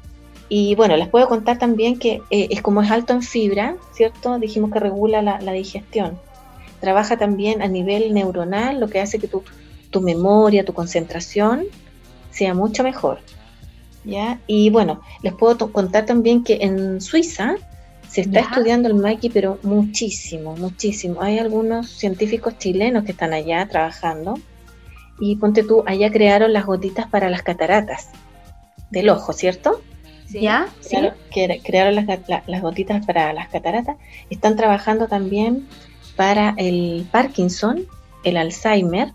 Y 0.49 0.75
bueno, 0.77 0.97
les 0.97 1.09
puedo 1.09 1.29
contar 1.29 1.59
también 1.59 1.99
que 1.99 2.21
eh, 2.31 2.49
es 2.51 2.63
como 2.63 2.83
es 2.83 2.91
alto 2.91 3.13
en 3.13 3.23
fibra, 3.23 3.77
¿cierto? 3.93 4.39
Dijimos 4.39 4.71
que 4.71 4.79
regula 4.79 5.21
la, 5.21 5.53
digestión. 5.53 6.19
Trabaja 6.81 7.17
también 7.17 7.61
a 7.61 7.67
nivel 7.67 8.15
neuronal, 8.15 8.79
lo 8.79 8.89
que 8.89 9.01
hace 9.01 9.19
que 9.19 9.27
tu, 9.27 9.43
tu 9.91 10.01
memoria, 10.01 10.65
tu 10.65 10.75
concentración 10.75 11.65
sea 12.31 12.55
mucho 12.55 12.85
mejor. 12.85 13.19
Y 14.47 14.71
bueno, 14.71 15.01
les 15.23 15.33
puedo 15.33 15.73
contar 15.73 16.07
también 16.07 16.45
que 16.45 16.59
en 16.61 17.01
Suiza 17.01 17.57
se 18.09 18.21
está 18.21 18.41
estudiando 18.41 18.89
el 18.89 18.95
maqui, 18.95 19.29
pero 19.31 19.59
muchísimo, 19.63 20.57
muchísimo. 20.57 21.21
Hay 21.23 21.39
algunos 21.39 21.89
científicos 21.89 22.59
chilenos 22.59 23.05
que 23.05 23.13
están 23.13 23.33
allá 23.33 23.67
trabajando 23.67 24.35
y 25.19 25.37
ponte 25.37 25.63
tú, 25.63 25.83
allá 25.87 26.13
crearon 26.13 26.53
las 26.53 26.67
gotitas 26.67 27.09
para 27.09 27.31
las 27.31 27.43
cataratas 27.43 28.11
del 28.91 29.09
ojo, 29.09 29.33
¿cierto? 29.33 29.81
¿Ya? 30.29 30.69
¿Sí? 30.81 30.97
crearon 31.65 31.95
las, 31.95 32.07
las 32.47 32.63
gotitas 32.63 33.05
para 33.05 33.33
las 33.33 33.49
cataratas. 33.49 33.97
Están 34.31 34.57
trabajando 34.57 35.07
también 35.07 35.67
para 36.17 36.55
el 36.57 37.07
Parkinson, 37.11 37.85
el 38.25 38.37
Alzheimer, 38.37 39.13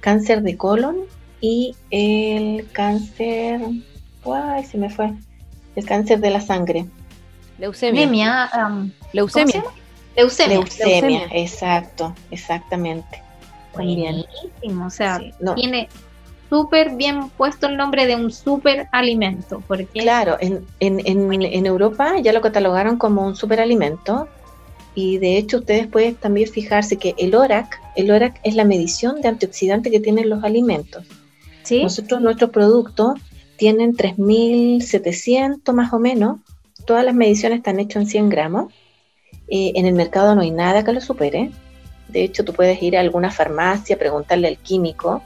cáncer 0.00 0.42
de 0.42 0.56
colon 0.56 0.96
y 1.40 1.74
el 1.90 2.66
cáncer 2.72 3.60
Ay, 4.32 4.64
se 4.64 4.78
me 4.78 4.90
fue. 4.90 5.12
El 5.74 5.84
cáncer 5.84 6.20
de 6.20 6.30
la 6.30 6.40
sangre. 6.40 6.86
Leucemia. 7.58 8.50
Um, 8.54 8.90
leucemia. 9.12 9.64
Leucemia. 10.16 10.58
Leucemia. 10.58 11.28
exacto, 11.32 12.14
exactamente. 12.30 13.22
Buenísimo, 13.74 14.86
o 14.86 14.90
sea, 14.90 15.20
tiene 15.54 15.88
súper 16.48 16.96
bien 16.96 17.28
puesto 17.30 17.66
el 17.66 17.76
nombre 17.76 18.06
de 18.06 18.16
un 18.16 18.32
super 18.32 18.88
alimento. 18.92 19.62
Porque... 19.66 20.00
Claro, 20.00 20.38
en, 20.40 20.64
en, 20.80 21.00
en, 21.06 21.66
Europa 21.66 22.18
ya 22.20 22.32
lo 22.32 22.40
catalogaron 22.40 22.96
como 22.96 23.26
un 23.26 23.36
superalimento 23.36 24.28
y 24.94 25.18
de 25.18 25.36
hecho 25.36 25.58
ustedes 25.58 25.86
pueden 25.86 26.14
también 26.14 26.48
fijarse 26.48 26.96
que 26.96 27.14
el 27.18 27.34
ORAC, 27.34 27.78
el 27.96 28.10
ORAC 28.10 28.40
es 28.44 28.54
la 28.54 28.64
medición 28.64 29.20
de 29.20 29.28
antioxidante 29.28 29.90
que 29.90 30.00
tienen 30.00 30.30
los 30.30 30.42
alimentos. 30.42 31.04
¿Sí? 31.64 31.82
Nosotros, 31.82 32.20
nuestro 32.20 32.50
producto 32.50 33.14
tienen 33.56 33.96
3.700 33.96 35.72
más 35.72 35.92
o 35.92 35.98
menos. 35.98 36.38
Todas 36.84 37.04
las 37.04 37.14
mediciones 37.14 37.58
están 37.58 37.80
hechas 37.80 38.02
en 38.02 38.08
100 38.08 38.28
gramos. 38.28 38.72
Eh, 39.48 39.72
en 39.74 39.86
el 39.86 39.94
mercado 39.94 40.34
no 40.34 40.42
hay 40.42 40.50
nada 40.50 40.84
que 40.84 40.92
lo 40.92 41.00
supere. 41.00 41.50
De 42.08 42.22
hecho, 42.22 42.44
tú 42.44 42.52
puedes 42.52 42.82
ir 42.82 42.96
a 42.96 43.00
alguna 43.00 43.30
farmacia, 43.30 43.98
preguntarle 43.98 44.48
al 44.48 44.58
químico 44.58 45.22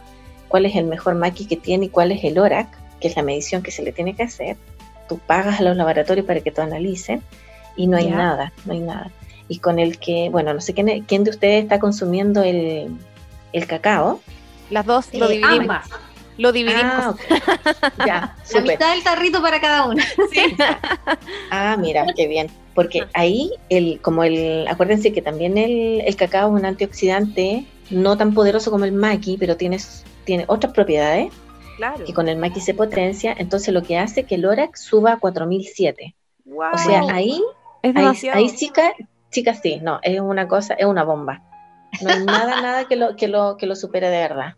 cuál 0.48 0.66
es 0.66 0.76
el 0.76 0.84
mejor 0.86 1.14
maqui 1.14 1.46
que 1.46 1.56
tiene 1.56 1.86
y 1.86 1.88
cuál 1.88 2.12
es 2.12 2.24
el 2.24 2.38
ORAC, 2.38 2.68
que 3.00 3.08
es 3.08 3.16
la 3.16 3.22
medición 3.22 3.62
que 3.62 3.70
se 3.70 3.82
le 3.82 3.92
tiene 3.92 4.14
que 4.14 4.22
hacer. 4.22 4.56
Tú 5.08 5.18
pagas 5.18 5.60
a 5.60 5.62
los 5.62 5.76
laboratorios 5.76 6.26
para 6.26 6.40
que 6.40 6.50
te 6.50 6.60
analicen 6.60 7.22
y 7.76 7.86
no 7.86 7.96
hay 7.96 8.08
nada, 8.08 8.52
no 8.64 8.72
hay 8.72 8.80
nada. 8.80 9.10
Y 9.48 9.58
con 9.58 9.78
el 9.78 9.98
que, 9.98 10.28
bueno, 10.30 10.54
no 10.54 10.60
sé 10.60 10.74
quién, 10.74 11.04
quién 11.04 11.24
de 11.24 11.30
ustedes 11.30 11.64
está 11.64 11.78
consumiendo 11.80 12.42
el, 12.42 12.88
el 13.52 13.66
cacao. 13.66 14.20
Las 14.70 14.86
dos 14.86 15.12
lo 15.12 15.28
dividimos. 15.28 15.78
Lo 16.40 16.52
dividimos. 16.52 16.84
Ah, 16.86 17.14
ya, 18.06 18.36
la 18.54 18.60
mitad 18.62 18.94
del 18.94 19.04
tarrito 19.04 19.42
para 19.42 19.60
cada 19.60 19.84
uno. 19.84 20.02
ah, 21.50 21.76
mira, 21.78 22.06
qué 22.16 22.26
bien. 22.28 22.48
Porque 22.74 23.06
ahí, 23.12 23.52
el, 23.68 24.00
como 24.00 24.24
el, 24.24 24.66
acuérdense 24.66 25.12
que 25.12 25.20
también 25.20 25.58
el, 25.58 26.00
el 26.00 26.16
cacao 26.16 26.48
es 26.48 26.60
un 26.60 26.64
antioxidante 26.64 27.66
no 27.90 28.16
tan 28.16 28.32
poderoso 28.32 28.70
como 28.70 28.86
el 28.86 28.92
maqui, 28.92 29.36
pero 29.36 29.58
tiene, 29.58 29.76
tiene 30.24 30.46
otras 30.48 30.72
propiedades. 30.72 31.30
Claro. 31.76 32.04
Y 32.06 32.14
con 32.14 32.26
el 32.26 32.38
maqui 32.38 32.60
se 32.60 32.72
potencia, 32.72 33.34
entonces 33.36 33.74
lo 33.74 33.82
que 33.82 33.98
hace 33.98 34.24
que 34.24 34.36
el 34.36 34.46
ORAC 34.46 34.76
suba 34.76 35.12
a 35.12 35.18
4007. 35.18 36.14
Wow. 36.46 36.68
O 36.72 36.78
sea, 36.78 37.02
ahí, 37.12 37.38
ahí, 37.82 38.50
chicas, 38.56 38.92
chicas 39.30 39.60
sí, 39.62 39.78
no, 39.82 40.00
es 40.02 40.20
una 40.20 40.48
cosa, 40.48 40.72
es 40.72 40.86
una 40.86 41.04
bomba. 41.04 41.42
No 42.00 42.08
hay 42.08 42.24
nada, 42.24 42.62
nada 42.62 42.84
que 42.88 42.96
lo, 42.96 43.14
que 43.16 43.28
lo, 43.28 43.58
que 43.58 43.66
lo 43.66 43.76
supere 43.76 44.08
de 44.08 44.20
verdad. 44.20 44.54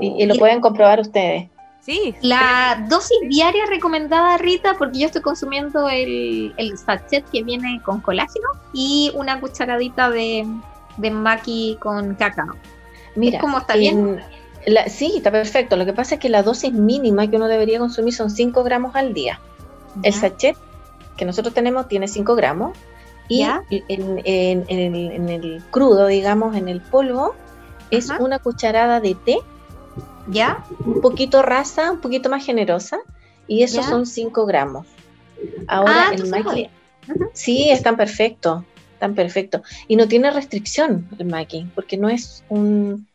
Y, 0.00 0.26
lo 0.26 0.34
pueden 0.36 0.60
comprobar 0.60 1.00
ustedes. 1.00 1.48
Sí. 1.80 2.14
La 2.20 2.86
dosis 2.88 3.18
diaria 3.28 3.64
recomendada, 3.66 4.36
Rita, 4.36 4.74
porque 4.78 5.00
yo 5.00 5.06
estoy 5.06 5.22
consumiendo 5.22 5.88
el, 5.88 6.54
el 6.56 6.78
sachet 6.78 7.24
que 7.30 7.42
viene 7.42 7.80
con 7.84 8.00
colágeno 8.00 8.48
y 8.72 9.10
una 9.14 9.40
cucharadita 9.40 10.10
de, 10.10 10.46
de 10.98 11.10
maqui 11.10 11.78
con 11.80 12.14
cacao. 12.14 12.54
Mira, 13.16 13.40
¿Cómo 13.40 13.58
está 13.58 13.76
bien? 13.76 14.22
sí, 14.88 15.14
está 15.16 15.30
perfecto. 15.30 15.76
Lo 15.76 15.86
que 15.86 15.92
pasa 15.92 16.16
es 16.16 16.20
que 16.20 16.28
la 16.28 16.42
dosis 16.42 16.72
mínima 16.72 17.28
que 17.28 17.36
uno 17.36 17.48
debería 17.48 17.78
consumir 17.78 18.14
son 18.14 18.30
5 18.30 18.62
gramos 18.62 18.94
al 18.94 19.14
día. 19.14 19.40
El 20.02 20.12
sachet 20.12 20.56
que 21.16 21.24
nosotros 21.24 21.54
tenemos 21.54 21.88
tiene 21.88 22.08
5 22.08 22.34
gramos 22.34 22.76
y 23.28 23.42
en, 23.42 24.20
en, 24.24 25.28
el 25.28 25.62
crudo, 25.70 26.08
digamos, 26.08 26.56
en 26.56 26.68
el 26.68 26.80
polvo, 26.80 27.34
es 27.90 28.10
una 28.18 28.38
cucharada 28.38 29.00
de 29.00 29.14
té. 29.14 29.38
¿Ya? 30.28 30.64
Un 30.84 31.00
poquito 31.00 31.42
rasa, 31.42 31.90
un 31.90 32.00
poquito 32.00 32.28
más 32.28 32.44
generosa. 32.44 32.98
Y 33.46 33.62
esos 33.62 33.86
son 33.86 34.06
5 34.06 34.46
gramos. 34.46 34.86
Ahora 35.66 36.10
ah, 36.10 36.14
el 36.14 36.28
maqui. 36.28 36.68
Sí, 37.32 37.70
están 37.70 37.96
perfecto. 37.96 38.64
Están 38.92 39.14
perfecto. 39.14 39.62
Y 39.88 39.96
no 39.96 40.08
tiene 40.08 40.30
restricción 40.30 41.08
el 41.18 41.26
maqui, 41.26 41.66
porque 41.74 41.96
no 41.96 42.08
es 42.08 42.44
un, 42.48 43.08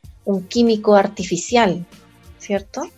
químico 0.50 0.96
artificial, 0.96 1.86
¿cierto? 2.39 2.89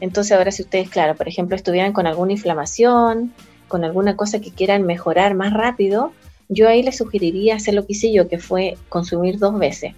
Entonces 0.00 0.36
ahora 0.36 0.50
si 0.50 0.62
ustedes, 0.62 0.90
claro, 0.90 1.14
por 1.14 1.28
ejemplo, 1.28 1.56
estuvieran 1.56 1.92
con 1.92 2.06
alguna 2.06 2.32
inflamación, 2.32 3.32
con 3.68 3.84
alguna 3.84 4.16
cosa 4.16 4.40
que 4.40 4.50
quieran 4.50 4.82
mejorar 4.82 5.34
más 5.34 5.52
rápido, 5.52 6.12
yo 6.48 6.68
ahí 6.68 6.82
les 6.82 6.96
sugeriría 6.96 7.56
hacer 7.56 7.74
lo 7.74 7.86
que 7.86 7.92
hice 7.92 8.12
yo, 8.12 8.28
que 8.28 8.38
fue 8.38 8.76
consumir 8.88 9.38
dos 9.38 9.58
veces. 9.58 9.94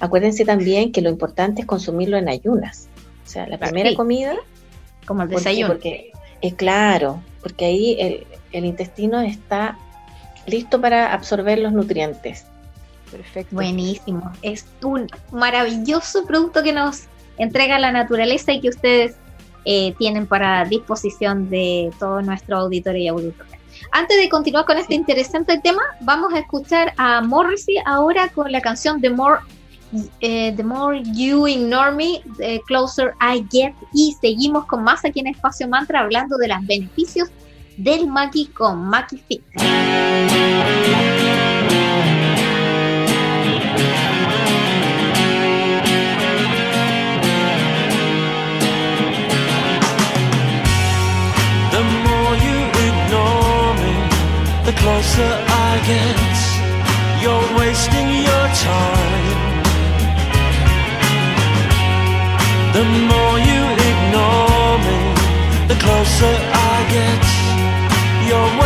Acuérdense 0.00 0.44
también 0.44 0.92
que 0.92 1.00
lo 1.00 1.10
importante 1.10 1.62
es 1.62 1.66
consumirlo 1.66 2.16
en 2.16 2.28
ayunas. 2.28 2.88
O 3.24 3.28
sea, 3.28 3.46
la 3.46 3.58
primera 3.58 3.94
comida. 3.94 4.34
Como 5.06 5.22
el 5.22 5.28
desayuno. 5.28 5.68
Porque, 5.68 6.12
es 6.40 6.52
eh, 6.52 6.56
claro, 6.56 7.22
porque 7.42 7.66
ahí 7.66 7.96
el, 7.98 8.26
el 8.52 8.64
intestino 8.64 9.20
está 9.20 9.78
listo 10.46 10.80
para 10.80 11.12
absorber 11.12 11.58
los 11.58 11.72
nutrientes. 11.72 12.46
Perfecto. 13.10 13.54
Buenísimo. 13.54 14.32
Es 14.42 14.66
un 14.82 15.06
maravilloso 15.30 16.24
producto 16.26 16.62
que 16.62 16.72
nos 16.72 17.04
entrega 17.38 17.78
la 17.78 17.92
naturaleza 17.92 18.52
y 18.52 18.60
que 18.60 18.68
ustedes 18.68 19.16
eh, 19.64 19.94
tienen 19.98 20.26
para 20.26 20.64
disposición 20.64 21.48
de 21.48 21.90
todo 21.98 22.20
nuestro 22.22 22.58
auditorio 22.58 23.02
y 23.02 23.08
auditores. 23.08 23.52
Antes 23.92 24.18
de 24.18 24.28
continuar 24.28 24.64
con 24.64 24.78
este 24.78 24.94
interesante 24.94 25.58
tema, 25.58 25.82
vamos 26.00 26.32
a 26.32 26.40
escuchar 26.40 26.92
a 26.96 27.20
Morrissey 27.22 27.76
ahora 27.86 28.28
con 28.28 28.50
la 28.52 28.60
canción 28.60 29.00
The 29.00 29.10
More, 29.10 29.40
eh, 30.20 30.52
The 30.56 30.62
More 30.62 31.02
You 31.14 31.46
Ignore 31.46 31.92
Me, 31.92 32.22
The 32.36 32.60
Closer 32.66 33.14
I 33.20 33.46
Get. 33.50 33.74
Y 33.92 34.16
seguimos 34.20 34.66
con 34.66 34.82
más 34.82 35.04
aquí 35.04 35.20
en 35.20 35.28
Espacio 35.28 35.68
Mantra 35.68 36.00
hablando 36.00 36.36
de 36.36 36.48
los 36.48 36.66
beneficios 36.66 37.28
del 37.76 38.06
Maki 38.06 38.46
con 38.46 38.84
Maki 38.86 39.18
Fit. 39.28 39.42
closer 54.84 55.32
I 55.48 55.78
get, 55.86 57.22
you're 57.22 57.58
wasting 57.58 58.08
your 58.22 58.46
time. 58.64 58.93
The 62.84 62.90
more 63.12 63.38
you 63.50 63.62
ignore 63.90 64.76
me, 64.86 64.98
the 65.68 65.76
closer 65.84 66.34
I 66.70 66.74
get, 66.96 67.24
you're 68.28 68.63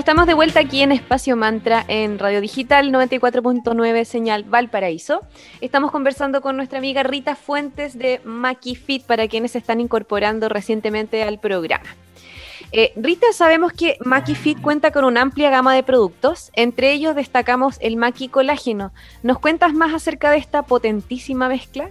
estamos 0.00 0.26
de 0.26 0.32
vuelta 0.32 0.60
aquí 0.60 0.80
en 0.80 0.92
Espacio 0.92 1.36
Mantra 1.36 1.84
en 1.86 2.18
Radio 2.18 2.40
Digital 2.40 2.90
94.9 2.90 4.04
señal 4.04 4.44
Valparaíso. 4.44 5.20
Estamos 5.60 5.90
conversando 5.90 6.40
con 6.40 6.56
nuestra 6.56 6.78
amiga 6.78 7.02
Rita 7.02 7.36
Fuentes 7.36 7.98
de 7.98 8.18
Maki 8.24 8.76
Fit 8.76 9.04
para 9.04 9.28
quienes 9.28 9.50
se 9.50 9.58
están 9.58 9.78
incorporando 9.78 10.48
recientemente 10.48 11.22
al 11.22 11.38
programa. 11.38 11.84
Eh, 12.72 12.94
Rita, 12.96 13.26
sabemos 13.34 13.74
que 13.74 13.98
Maki 14.02 14.34
Fit 14.34 14.62
cuenta 14.62 14.90
con 14.90 15.04
una 15.04 15.20
amplia 15.20 15.50
gama 15.50 15.74
de 15.74 15.82
productos, 15.82 16.50
entre 16.54 16.92
ellos 16.92 17.14
destacamos 17.14 17.76
el 17.82 17.96
Maki 17.96 18.28
Colágeno. 18.28 18.92
¿Nos 19.22 19.38
cuentas 19.38 19.74
más 19.74 19.92
acerca 19.92 20.30
de 20.30 20.38
esta 20.38 20.62
potentísima 20.62 21.46
mezcla? 21.50 21.90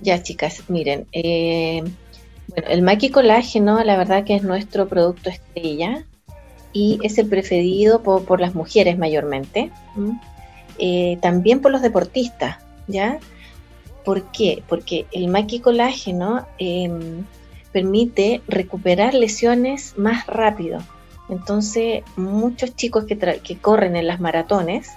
Ya, 0.00 0.20
chicas, 0.24 0.64
miren, 0.66 1.06
eh, 1.12 1.84
el 2.56 2.82
Maki 2.82 3.10
Colágeno, 3.10 3.84
la 3.84 3.96
verdad 3.96 4.24
que 4.24 4.34
es 4.34 4.42
nuestro 4.42 4.88
producto 4.88 5.30
estrella. 5.30 6.04
Y 6.72 6.98
es 7.02 7.18
el 7.18 7.28
preferido 7.28 8.02
por, 8.02 8.40
las 8.40 8.54
mujeres 8.54 8.98
mayormente, 8.98 9.70
eh, 10.78 11.18
también 11.20 11.60
por 11.60 11.72
los 11.72 11.82
deportistas, 11.82 12.58
¿ya? 12.86 13.18
¿Por 14.04 14.30
qué? 14.32 14.62
Porque 14.68 15.06
el 15.12 15.28
maquicolágeno 15.28 16.46
em, 16.58 17.24
permite 17.72 18.42
recuperar 18.48 19.14
lesiones 19.14 19.94
más 19.96 20.26
rápido. 20.26 20.80
Entonces, 21.28 22.02
muchos 22.16 22.74
chicos 22.74 23.04
que, 23.04 23.18
que 23.18 23.58
corren 23.58 23.96
en 23.96 24.06
las 24.06 24.20
maratones, 24.20 24.88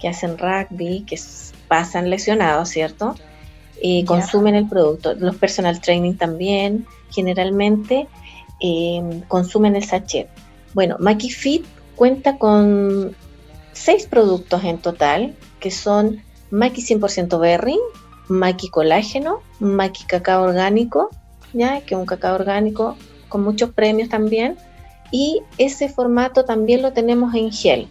que 0.00 0.08
hacen 0.08 0.36
rugby, 0.38 1.04
que 1.06 1.18
pasan 1.68 2.10
lesionados, 2.10 2.70
¿cierto? 2.70 3.14
Eh, 3.82 4.04
consumen 4.04 4.54
el 4.54 4.68
producto. 4.68 5.14
Los 5.14 5.36
personal 5.36 5.80
training 5.80 6.14
también, 6.14 6.86
generalmente, 7.10 8.08
em, 8.60 9.20
consumen 9.22 9.76
el 9.76 9.84
sachet. 9.84 10.28
Bueno, 10.74 10.96
MaquiFit 10.98 11.64
cuenta 11.96 12.38
con 12.38 13.14
seis 13.72 14.06
productos 14.06 14.64
en 14.64 14.78
total, 14.78 15.34
que 15.58 15.70
son 15.70 16.22
Maki 16.50 16.82
100% 16.82 17.38
Berry, 17.38 17.78
Maki 18.28 18.68
Colágeno, 18.68 19.40
Maki 19.58 20.04
Cacao 20.04 20.44
Orgánico, 20.44 21.10
¿ya? 21.52 21.80
que 21.80 21.94
es 21.94 22.00
un 22.00 22.06
cacao 22.06 22.34
orgánico 22.34 22.96
con 23.28 23.42
muchos 23.42 23.70
premios 23.70 24.08
también, 24.08 24.56
y 25.10 25.42
ese 25.58 25.88
formato 25.88 26.44
también 26.44 26.82
lo 26.82 26.92
tenemos 26.92 27.34
en 27.34 27.50
gel, 27.50 27.88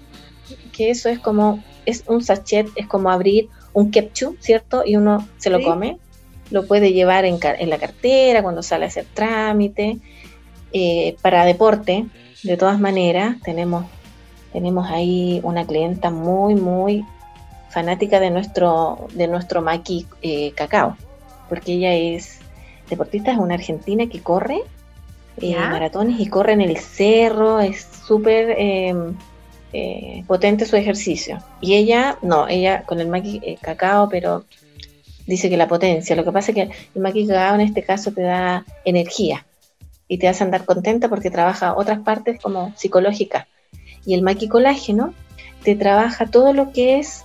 que 0.71 0.89
eso 0.89 1.09
es 1.09 1.19
como, 1.19 1.63
es 1.85 2.03
un 2.07 2.23
sachet, 2.23 2.67
es 2.75 2.87
como 2.87 3.09
abrir 3.09 3.49
un 3.73 3.91
ketchup, 3.91 4.37
¿cierto? 4.39 4.83
Y 4.85 4.95
uno 4.95 5.27
se 5.37 5.49
lo 5.49 5.61
come, 5.61 5.97
lo 6.51 6.65
puede 6.65 6.93
llevar 6.93 7.25
en, 7.25 7.39
en, 7.41 7.69
la 7.69 7.77
cartera 7.77 8.41
cuando 8.41 8.63
sale 8.63 8.85
a 8.85 8.87
hacer 8.87 9.05
trámite, 9.13 9.97
eh, 10.71 11.15
para 11.21 11.45
deporte, 11.45 12.05
de 12.43 12.57
todas 12.57 12.79
maneras, 12.79 13.37
tenemos, 13.43 13.85
tenemos 14.53 14.89
ahí 14.89 15.41
una 15.43 15.65
clienta 15.65 16.09
muy, 16.09 16.55
muy 16.55 17.05
fanática 17.69 18.19
de 18.19 18.29
nuestro, 18.29 19.07
de 19.13 19.27
nuestro 19.27 19.61
maqui 19.61 20.05
eh, 20.21 20.51
cacao, 20.53 20.95
porque 21.47 21.73
ella 21.73 21.93
es 21.93 22.39
deportista, 22.89 23.31
es 23.31 23.37
una 23.37 23.55
argentina 23.55 24.07
que 24.07 24.21
corre 24.21 24.61
eh, 25.41 25.55
maratones 25.55 26.19
y 26.19 26.27
corre 26.27 26.53
en 26.53 26.61
el 26.61 26.77
cerro, 26.77 27.59
es 27.59 27.87
súper 28.05 28.55
em, 28.57 29.15
eh, 29.71 30.23
potente 30.27 30.65
su 30.65 30.75
ejercicio. 30.75 31.39
Y 31.61 31.75
ella, 31.75 32.17
no, 32.21 32.47
ella 32.47 32.83
con 32.83 32.99
el 32.99 33.07
maqui 33.07 33.39
eh, 33.43 33.57
cacao, 33.61 34.09
pero 34.09 34.45
dice 35.27 35.49
que 35.49 35.57
la 35.57 35.67
potencia. 35.67 36.15
Lo 36.15 36.25
que 36.25 36.31
pasa 36.31 36.51
es 36.51 36.55
que 36.55 36.61
el 36.95 37.01
maqui 37.01 37.27
cacao 37.27 37.55
en 37.55 37.61
este 37.61 37.83
caso 37.83 38.11
te 38.11 38.21
da 38.21 38.65
energía 38.83 39.45
y 40.09 40.17
te 40.17 40.27
hace 40.27 40.43
andar 40.43 40.65
contenta 40.65 41.07
porque 41.07 41.31
trabaja 41.31 41.75
otras 41.77 41.99
partes 41.99 42.41
como 42.41 42.73
psicológica. 42.75 43.47
Y 44.05 44.15
el 44.15 44.23
maqui 44.23 44.49
colágeno 44.49 45.13
te 45.63 45.75
trabaja 45.75 46.25
todo 46.25 46.51
lo 46.51 46.73
que 46.73 46.99
es, 46.99 47.23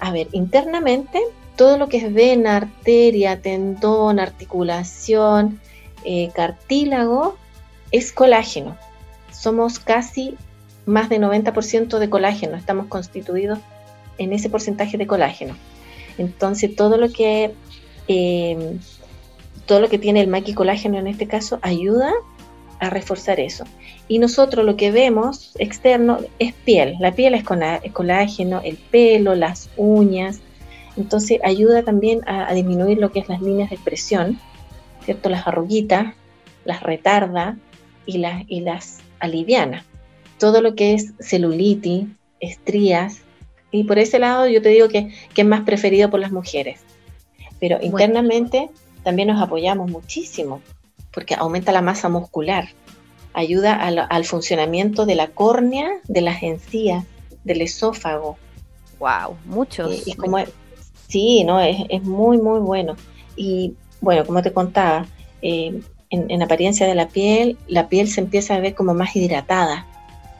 a 0.00 0.10
ver, 0.10 0.26
internamente, 0.32 1.20
todo 1.56 1.76
lo 1.76 1.88
que 1.88 1.98
es 1.98 2.12
vena, 2.12 2.56
arteria, 2.56 3.42
tendón, 3.42 4.18
articulación, 4.18 5.60
eh, 6.04 6.30
cartílago 6.34 7.36
es 7.92 8.12
colágeno. 8.12 8.78
Somos 9.30 9.78
casi 9.78 10.36
más 10.86 11.10
de 11.10 11.18
90% 11.18 11.98
de 11.98 12.08
colágeno, 12.08 12.56
estamos 12.56 12.86
constituidos 12.86 13.58
en 14.16 14.32
ese 14.32 14.48
porcentaje 14.48 14.96
de 14.96 15.06
colágeno. 15.06 15.54
Entonces 16.16 16.74
todo 16.74 16.96
lo 16.96 17.12
que 17.12 17.52
eh, 18.08 18.78
todo 19.70 19.78
lo 19.78 19.88
que 19.88 20.00
tiene 20.00 20.20
el 20.20 20.26
maquicolágeno 20.26 20.98
en 20.98 21.06
este 21.06 21.28
caso 21.28 21.60
ayuda 21.62 22.12
a 22.80 22.90
reforzar 22.90 23.38
eso. 23.38 23.62
Y 24.08 24.18
nosotros 24.18 24.66
lo 24.66 24.74
que 24.74 24.90
vemos 24.90 25.54
externo 25.60 26.18
es 26.40 26.54
piel. 26.54 26.96
La 26.98 27.12
piel 27.12 27.34
es, 27.34 27.44
colágeno, 27.44 28.62
el 28.64 28.78
pelo, 28.78 29.36
las 29.36 29.70
uñas. 29.76 30.40
Entonces 30.96 31.38
ayuda 31.44 31.84
también 31.84 32.20
a, 32.26 32.50
a 32.50 32.52
disminuir 32.52 32.98
lo 32.98 33.12
que 33.12 33.20
es 33.20 33.28
las 33.28 33.40
líneas 33.40 33.70
de 33.70 33.76
expresión 33.76 34.40
¿cierto? 35.04 35.28
Las 35.28 35.46
arruguitas, 35.46 36.14
las 36.64 36.82
retarda 36.82 37.56
y 38.06 38.18
las, 38.18 38.42
y 38.48 38.62
las 38.62 38.98
aliviana. 39.20 39.84
Todo 40.40 40.62
lo 40.62 40.74
que 40.74 40.94
es 40.94 41.12
celulitis, 41.20 42.06
estrías, 42.40 43.22
y 43.70 43.84
por 43.84 44.00
ese 44.00 44.18
lado 44.18 44.48
yo 44.48 44.60
te 44.60 44.70
digo 44.70 44.88
que, 44.88 45.12
es 45.36 45.46
más 45.46 45.60
preferido 45.60 46.10
por 46.10 46.18
las 46.18 46.32
mujeres. 46.32 46.80
Pero 47.60 47.78
internamente 47.80 48.68
también 49.02 49.28
nos 49.28 49.42
apoyamos 49.42 49.90
muchísimo, 49.90 50.60
porque 51.12 51.34
aumenta 51.34 51.72
la 51.72 51.82
masa 51.82 52.08
muscular, 52.08 52.68
ayuda 53.32 53.74
al, 53.74 54.24
funcionamiento 54.24 55.06
de 55.06 55.14
la 55.14 55.28
córnea, 55.28 55.88
de 56.08 56.20
las 56.20 56.42
encías, 56.42 57.04
del 57.44 57.62
esófago. 57.62 58.36
Wow, 58.98 59.36
muchos. 59.46 60.06
Y, 60.06 60.14
como 60.14 60.38
sí, 61.08 61.44
no, 61.44 61.60
es, 61.60 61.78
es, 61.88 62.02
muy, 62.02 62.38
muy 62.38 62.60
bueno. 62.60 62.96
Y 63.36 63.74
bueno, 64.00 64.24
como 64.24 64.42
te 64.42 64.52
contaba, 64.52 65.06
eh, 65.42 65.80
en, 66.10 66.42
apariencia 66.42 66.86
de 66.86 66.94
la 66.94 67.08
piel, 67.08 67.56
la 67.68 67.88
piel 67.88 68.08
se 68.08 68.20
empieza 68.20 68.56
a 68.56 68.60
ver 68.60 68.74
como 68.74 68.94
más 68.94 69.14
hidratada, 69.14 69.86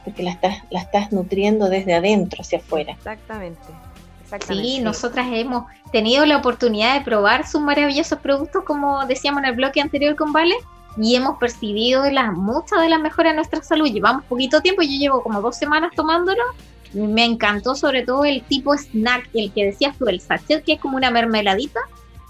porque 0.03 0.23
la 0.23 0.31
estás, 0.31 0.63
la 0.69 0.81
estás 0.81 1.11
nutriendo 1.11 1.69
desde 1.69 1.93
adentro 1.93 2.41
hacia 2.41 2.59
afuera. 2.59 2.93
Exactamente. 2.93 3.61
Sí, 4.47 4.79
nosotras 4.79 5.27
hemos 5.31 5.65
tenido 5.91 6.25
la 6.25 6.37
oportunidad 6.37 6.97
de 6.97 7.05
probar 7.05 7.47
sus 7.47 7.61
maravillosos 7.61 8.19
productos, 8.19 8.63
como 8.63 9.05
decíamos 9.05 9.43
en 9.43 9.49
el 9.49 9.55
bloque 9.55 9.81
anterior 9.81 10.15
con 10.15 10.31
Vale, 10.31 10.55
y 10.97 11.15
hemos 11.15 11.37
percibido 11.37 12.09
la, 12.09 12.31
mucha 12.31 12.79
de 12.79 12.89
la 12.89 12.97
mejora 12.97 13.31
en 13.31 13.37
nuestra 13.37 13.61
salud. 13.63 13.87
Llevamos 13.87 14.25
poquito 14.25 14.61
tiempo, 14.61 14.81
yo 14.81 14.89
llevo 14.89 15.23
como 15.23 15.41
dos 15.41 15.57
semanas 15.57 15.91
tomándolo. 15.95 16.43
Me 16.93 17.23
encantó 17.23 17.75
sobre 17.75 18.03
todo 18.03 18.25
el 18.25 18.43
tipo 18.43 18.75
snack, 18.75 19.29
el 19.33 19.51
que 19.53 19.65
decías 19.65 19.97
tú, 19.97 20.07
el 20.07 20.19
sachet, 20.19 20.63
que 20.63 20.73
es 20.73 20.79
como 20.79 20.97
una 20.97 21.09
mermeladita, 21.09 21.79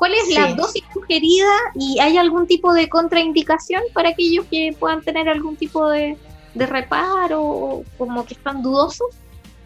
¿Cuál 0.01 0.15
es 0.15 0.33
la 0.33 0.55
dosis 0.55 0.83
sugerida 0.91 1.45
y 1.75 1.99
hay 1.99 2.17
algún 2.17 2.47
tipo 2.47 2.73
de 2.73 2.89
contraindicación 2.89 3.83
para 3.93 4.09
aquellos 4.09 4.47
que 4.49 4.75
puedan 4.79 5.03
tener 5.03 5.29
algún 5.29 5.55
tipo 5.55 5.87
de, 5.89 6.17
reparo 6.55 7.43
o 7.43 7.83
como 7.99 8.25
que 8.25 8.33
están 8.33 8.63
dudosos? 8.63 9.09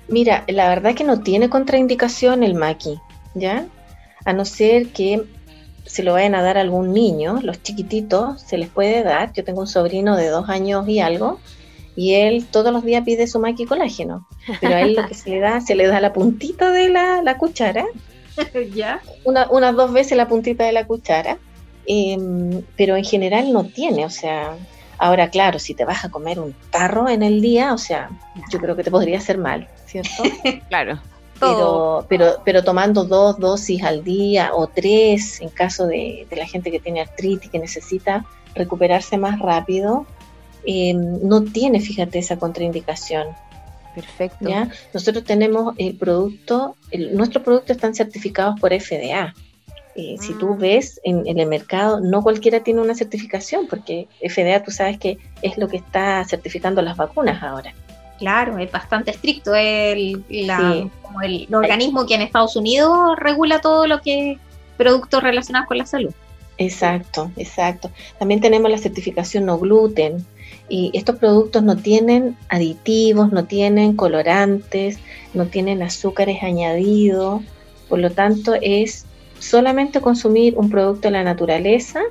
Mira, 0.08 0.44
la 0.48 0.70
verdad 0.70 0.91
es 0.91 0.98
que 0.98 1.04
no 1.04 1.22
tiene 1.22 1.50
contraindicación 1.50 2.44
el 2.44 2.54
maqui, 2.54 3.00
¿ya? 3.34 3.65
A 4.24 4.34
no 4.34 4.46
ser 4.46 4.88
que 4.88 5.24
se 5.86 6.04
lo 6.04 6.13
vayan 6.13 6.36
a 6.36 6.41
dar 6.41 6.58
a 6.58 6.62
algún 6.62 6.94
niño, 6.94 7.39
los 7.41 7.62
chiquititos, 7.62 8.41
se 8.41 8.58
les 8.58 8.70
puede 8.70 9.04
dar. 9.04 9.34
Yo 9.34 9.44
tengo 9.44 9.62
un 9.62 9.68
sobrino 9.68 10.15
de 10.15 10.30
dos 10.30 10.50
años 10.50 10.88
y 10.88 11.00
algo, 11.00 11.39
y 11.96 12.15
él 12.15 12.46
todos 12.46 12.74
los 12.74 12.84
días 12.84 13.04
pide 13.04 13.28
su 13.28 13.39
maqui 13.39 13.65
colágeno, 13.65 14.28
pero 14.62 14.76
a 14.76 14.82
él 14.82 14.96
lo 14.96 15.08
que 15.08 15.13
se 15.13 15.30
le 15.30 15.39
da, 15.39 15.62
se 15.62 15.76
le 15.76 15.88
da 15.88 16.00
la 16.02 16.13
puntita 16.13 16.72
de 16.72 16.89
la, 16.89 17.22
la 17.22 17.38
cuchara 17.38 17.86
¿Ya? 18.74 19.02
Una, 19.24 19.48
unas 19.50 19.76
dos 19.76 19.91
veces 19.91 20.18
la 20.18 20.28
puntita 20.28 20.65
de 20.65 20.72
la 20.72 20.86
cuchara, 20.86 21.38
em, 21.86 22.62
pero 22.76 22.96
en 22.96 23.04
general 23.04 23.52
no 23.52 23.65
tiene, 23.65 24.06
o 24.06 24.10
sea, 24.10 24.56
ahora 24.98 25.30
claro, 25.30 25.60
si 25.60 25.74
te 25.74 25.86
vas 25.86 26.06
a 26.06 26.10
comer 26.10 26.39
un 26.39 26.54
tarro 26.72 27.10
en 27.10 27.24
el 27.24 27.41
día, 27.41 27.74
o 27.74 27.78
sea, 27.78 28.10
yo 28.52 28.60
creo 28.60 28.76
que 28.76 28.84
te 28.84 28.91
podría 28.91 29.18
hacer 29.18 29.38
mal, 29.38 29.68
¿cierto? 30.03 30.23
claro. 30.69 30.99
Pero, 31.39 32.05
pero, 32.08 32.41
pero 32.45 32.63
tomando 32.63 33.03
dos 33.03 33.38
dosis 33.38 33.84
al 33.84 34.03
día 34.05 34.51
o 34.53 34.67
tres 34.67 35.41
en 35.41 35.49
caso 35.49 35.86
de, 35.86 36.25
la 36.31 36.47
gente 36.47 36.71
que 36.71 36.79
tiene 36.79 37.01
artritis, 37.01 37.49
que 37.49 37.60
necesita 37.60 38.25
recuperarse 38.55 39.17
más 39.17 39.39
rápido, 39.39 40.05
em, 40.65 41.19
no 41.27 41.43
tiene, 41.43 41.81
fíjate, 41.81 42.19
esa 42.19 42.38
contraindicación. 42.38 43.27
Perfecto. 43.93 44.49
Nosotros 44.93 45.23
tenemos 45.25 45.75
el 45.77 45.95
producto, 45.95 46.75
nuestros 47.12 47.43
productos 47.43 47.75
están 47.75 47.93
certificados 47.95 48.60
por 48.60 48.73
FDA. 48.73 49.34
Eh, 49.95 50.17
si 50.19 50.34
tú 50.34 50.53
ah. 50.53 50.58
ves 50.60 50.99
en, 51.05 51.25
el 51.25 51.47
mercado, 51.47 52.01
no 52.01 52.21
cualquiera 52.21 52.62
tiene 52.62 52.81
una 52.81 52.95
certificación, 52.95 53.67
porque 53.67 54.08
FDA 54.21 54.62
tú 54.62 54.71
sabes 54.71 54.99
que 54.99 55.17
es 55.41 55.58
lo 55.58 55.69
que 55.69 55.77
está 55.77 56.23
certificando 56.25 56.81
las 56.81 56.97
vacunas 56.97 57.41
ahora. 57.41 57.73
Claro, 58.17 58.58
es 58.58 58.71
bastante 58.71 59.12
estricto. 59.12 59.54
El, 59.56 60.23
como 61.01 61.21
el, 61.21 61.47
organismo 61.54 62.06
que 62.06 62.15
en 62.15 62.21
Estados 62.21 62.56
Unidos 62.56 63.17
regula 63.17 63.62
todo 63.62 63.88
lo 63.88 64.01
que 64.01 64.32
es 64.32 64.39
productos 64.78 65.21
relacionados 65.21 65.67
con 65.67 65.78
la 65.78 65.86
salud. 65.86 66.13
Exacto, 66.58 67.32
exacto. 67.36 67.91
También 68.17 68.39
tenemos 68.39 68.71
la 68.71 68.78
certificación 68.78 69.45
no 69.45 69.58
gluten, 69.58 70.25
y 70.67 70.91
estos 70.93 71.17
productos 71.17 71.63
no 71.63 71.78
tienen 71.78 72.36
aditivos, 72.49 73.32
no 73.32 73.45
tienen 73.45 73.95
colorantes, 73.95 74.97
no 75.34 75.45
tienen 75.45 75.84
azúcares 75.84 76.41
añadidos, 76.41 77.41
por 77.88 77.99
lo 77.99 78.12
tanto 78.12 78.54
es 78.62 79.06
solamente 79.39 80.01
consumir 80.01 80.58
un 80.58 80.69
producto 80.69 81.08
de 81.08 81.12
la 81.12 81.23
naturaleza 81.23 82.01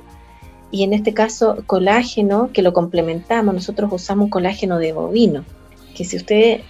y 0.71 0.83
en 0.83 0.93
este 0.93 1.13
caso 1.13 1.57
colágeno 1.65 2.49
que 2.53 2.61
lo 2.61 2.71
complementamos, 2.71 3.53
nosotros 3.53 3.91
usamos 3.91 4.29
colágeno 4.29 4.77
de 4.77 4.93
bovino, 4.93 5.43
que 5.95 6.05
si 6.05 6.17
ustedes 6.17 6.61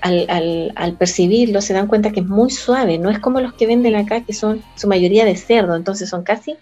al, 0.00 0.72
al, 0.76 0.96
percibirlo 0.96 1.60
se 1.60 1.74
dan 1.74 1.88
cuenta 1.88 2.12
que 2.12 2.20
es 2.20 2.26
muy 2.26 2.50
suave, 2.50 2.98
no 2.98 3.10
es 3.10 3.18
como 3.18 3.40
los 3.40 3.52
que 3.54 3.66
venden 3.66 3.96
acá 3.96 4.22
que 4.22 4.32
son 4.32 4.62
su 4.76 4.88
mayoría 4.88 5.24
de 5.24 5.36
cerdo, 5.36 5.74
entonces 5.74 6.08
son 6.08 6.22
casi 6.22 6.56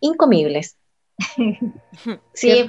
incomibles. 0.00 0.76
sí, 2.32 2.66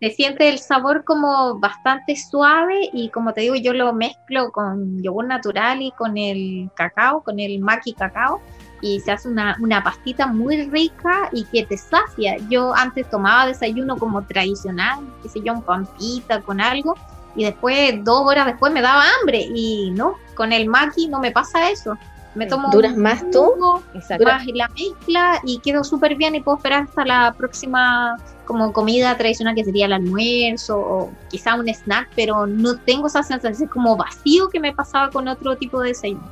se 0.00 0.10
siente 0.10 0.48
el 0.48 0.58
sabor 0.58 1.04
como 1.04 1.58
bastante 1.58 2.16
suave 2.16 2.90
y 2.92 3.08
como 3.10 3.32
te 3.32 3.42
digo, 3.42 3.54
yo 3.54 3.72
lo 3.72 3.92
mezclo 3.92 4.50
con 4.52 5.02
yogur 5.02 5.26
natural 5.26 5.82
y 5.82 5.92
con 5.92 6.18
el 6.18 6.70
cacao, 6.74 7.22
con 7.22 7.38
el 7.38 7.60
maqui 7.60 7.94
cacao 7.94 8.40
y 8.80 9.00
se 9.00 9.12
hace 9.12 9.28
una, 9.28 9.56
una 9.60 9.82
pastita 9.82 10.26
muy 10.26 10.68
rica 10.68 11.30
y 11.32 11.44
que 11.44 11.64
te 11.64 11.78
sacia. 11.78 12.36
Yo 12.50 12.74
antes 12.74 13.08
tomaba 13.08 13.46
desayuno 13.46 13.96
como 13.96 14.22
tradicional, 14.26 15.00
qué 15.22 15.28
sé 15.28 15.40
yo, 15.42 15.54
un 15.54 15.62
pampita 15.62 16.42
con 16.42 16.60
algo 16.60 16.94
y 17.36 17.44
después, 17.44 18.04
dos 18.04 18.22
horas 18.26 18.46
después, 18.46 18.72
me 18.72 18.80
daba 18.80 19.04
hambre 19.20 19.40
y 19.54 19.90
no, 19.90 20.14
con 20.34 20.52
el 20.52 20.68
maqui 20.68 21.08
no 21.08 21.20
me 21.20 21.30
pasa 21.30 21.70
eso. 21.70 21.96
Me 22.34 22.46
tomo 22.46 22.68
¿Duras 22.70 22.96
más 22.96 23.22
tú? 23.30 23.52
Exacto. 23.94 24.24
más 24.24 24.44
la 24.46 24.68
mezcla 24.68 25.40
y 25.44 25.60
quedo 25.60 25.84
súper 25.84 26.16
bien 26.16 26.34
y 26.34 26.40
puedo 26.40 26.56
esperar 26.56 26.82
hasta 26.82 27.04
la 27.04 27.32
próxima 27.32 28.16
como 28.44 28.72
comida 28.72 29.16
tradicional 29.16 29.54
que 29.54 29.64
sería 29.64 29.86
el 29.86 29.92
almuerzo 29.92 30.78
o 30.78 31.12
quizá 31.30 31.54
un 31.54 31.68
snack, 31.68 32.10
pero 32.16 32.46
no 32.46 32.76
tengo 32.76 33.06
esa 33.06 33.22
sensación 33.22 33.68
como 33.68 33.96
vacío 33.96 34.48
que 34.48 34.58
me 34.58 34.72
pasaba 34.72 35.10
con 35.10 35.28
otro 35.28 35.56
tipo 35.56 35.80
de 35.80 35.90
desayuno. 35.90 36.28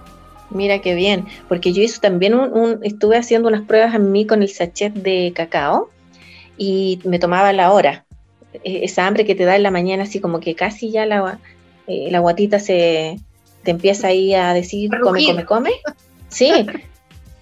Mira 0.51 0.81
qué 0.81 0.95
bien, 0.95 1.27
porque 1.49 1.73
yo 1.73 1.83
hice 1.83 2.01
también 2.01 2.35
un, 2.35 2.81
estuve 2.83 3.17
haciendo 3.17 3.49
unas 3.49 3.63
pruebas 3.63 3.95
en 3.95 4.13
mí 4.13 4.27
con 4.27 4.43
el 4.43 4.49
sachet 4.49 4.93
de 4.93 5.33
cacao 5.35 5.89
y 6.59 7.01
me 7.05 7.19
tomaba 7.19 7.53
la 7.53 7.73
hora. 7.73 8.05
E, 8.65 8.85
esa 8.85 9.07
hambre 9.07 9.25
que 9.25 9.35
te 9.35 9.45
da 9.45 9.57
en 9.57 9.63
la 9.63 9.71
mañana, 9.71 10.05
así 10.05 10.21
como 10.21 10.41
que 10.41 10.55
casi 10.55 10.91
ya 10.91 11.07
la, 11.07 11.39
eh, 11.87 12.09
la 12.11 12.19
guatita 12.21 12.59
se 12.59 13.19
te 13.63 13.71
empieza 13.71 14.09
ahí 14.09 14.35
a 14.35 14.53
decir 14.55 14.91
come, 15.03 15.25
come, 15.25 15.45
come. 15.45 15.71
Sí, 16.29 16.51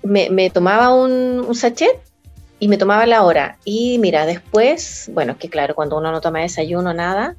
me, 0.03 0.31
me 0.31 0.51
tomaba 0.51 0.95
un, 0.95 1.45
un 1.47 1.55
sachet 1.55 1.99
y 2.59 2.69
me 2.69 2.77
tomaba 2.77 3.07
la 3.07 3.23
hora. 3.23 3.59
Y 3.65 3.99
mira, 3.99 4.27
después, 4.27 5.11
bueno, 5.13 5.39
que 5.39 5.49
claro, 5.49 5.75
cuando 5.75 5.97
uno 5.97 6.13
no 6.13 6.21
toma 6.21 6.41
desayuno, 6.41 6.93
nada, 6.93 7.37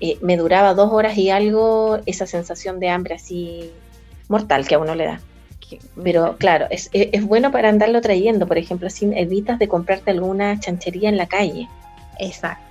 eh, 0.00 0.18
me 0.20 0.36
duraba 0.36 0.74
dos 0.74 0.92
horas 0.92 1.16
y 1.16 1.30
algo 1.30 1.98
esa 2.06 2.26
sensación 2.26 2.78
de 2.78 2.90
hambre 2.90 3.14
así 3.14 3.72
mortal 4.28 4.66
que 4.68 4.74
a 4.76 4.78
uno 4.78 4.94
le 4.94 5.06
da. 5.06 5.20
Pero 6.02 6.36
claro, 6.38 6.66
es, 6.70 6.88
es, 6.92 7.24
bueno 7.24 7.50
para 7.50 7.68
andarlo 7.68 8.00
trayendo, 8.00 8.46
por 8.46 8.56
ejemplo, 8.56 8.86
así 8.86 9.10
evitas 9.14 9.58
de 9.58 9.68
comprarte 9.68 10.10
alguna 10.10 10.58
chanchería 10.60 11.08
en 11.08 11.16
la 11.16 11.26
calle. 11.26 11.68
Exacto. 12.18 12.67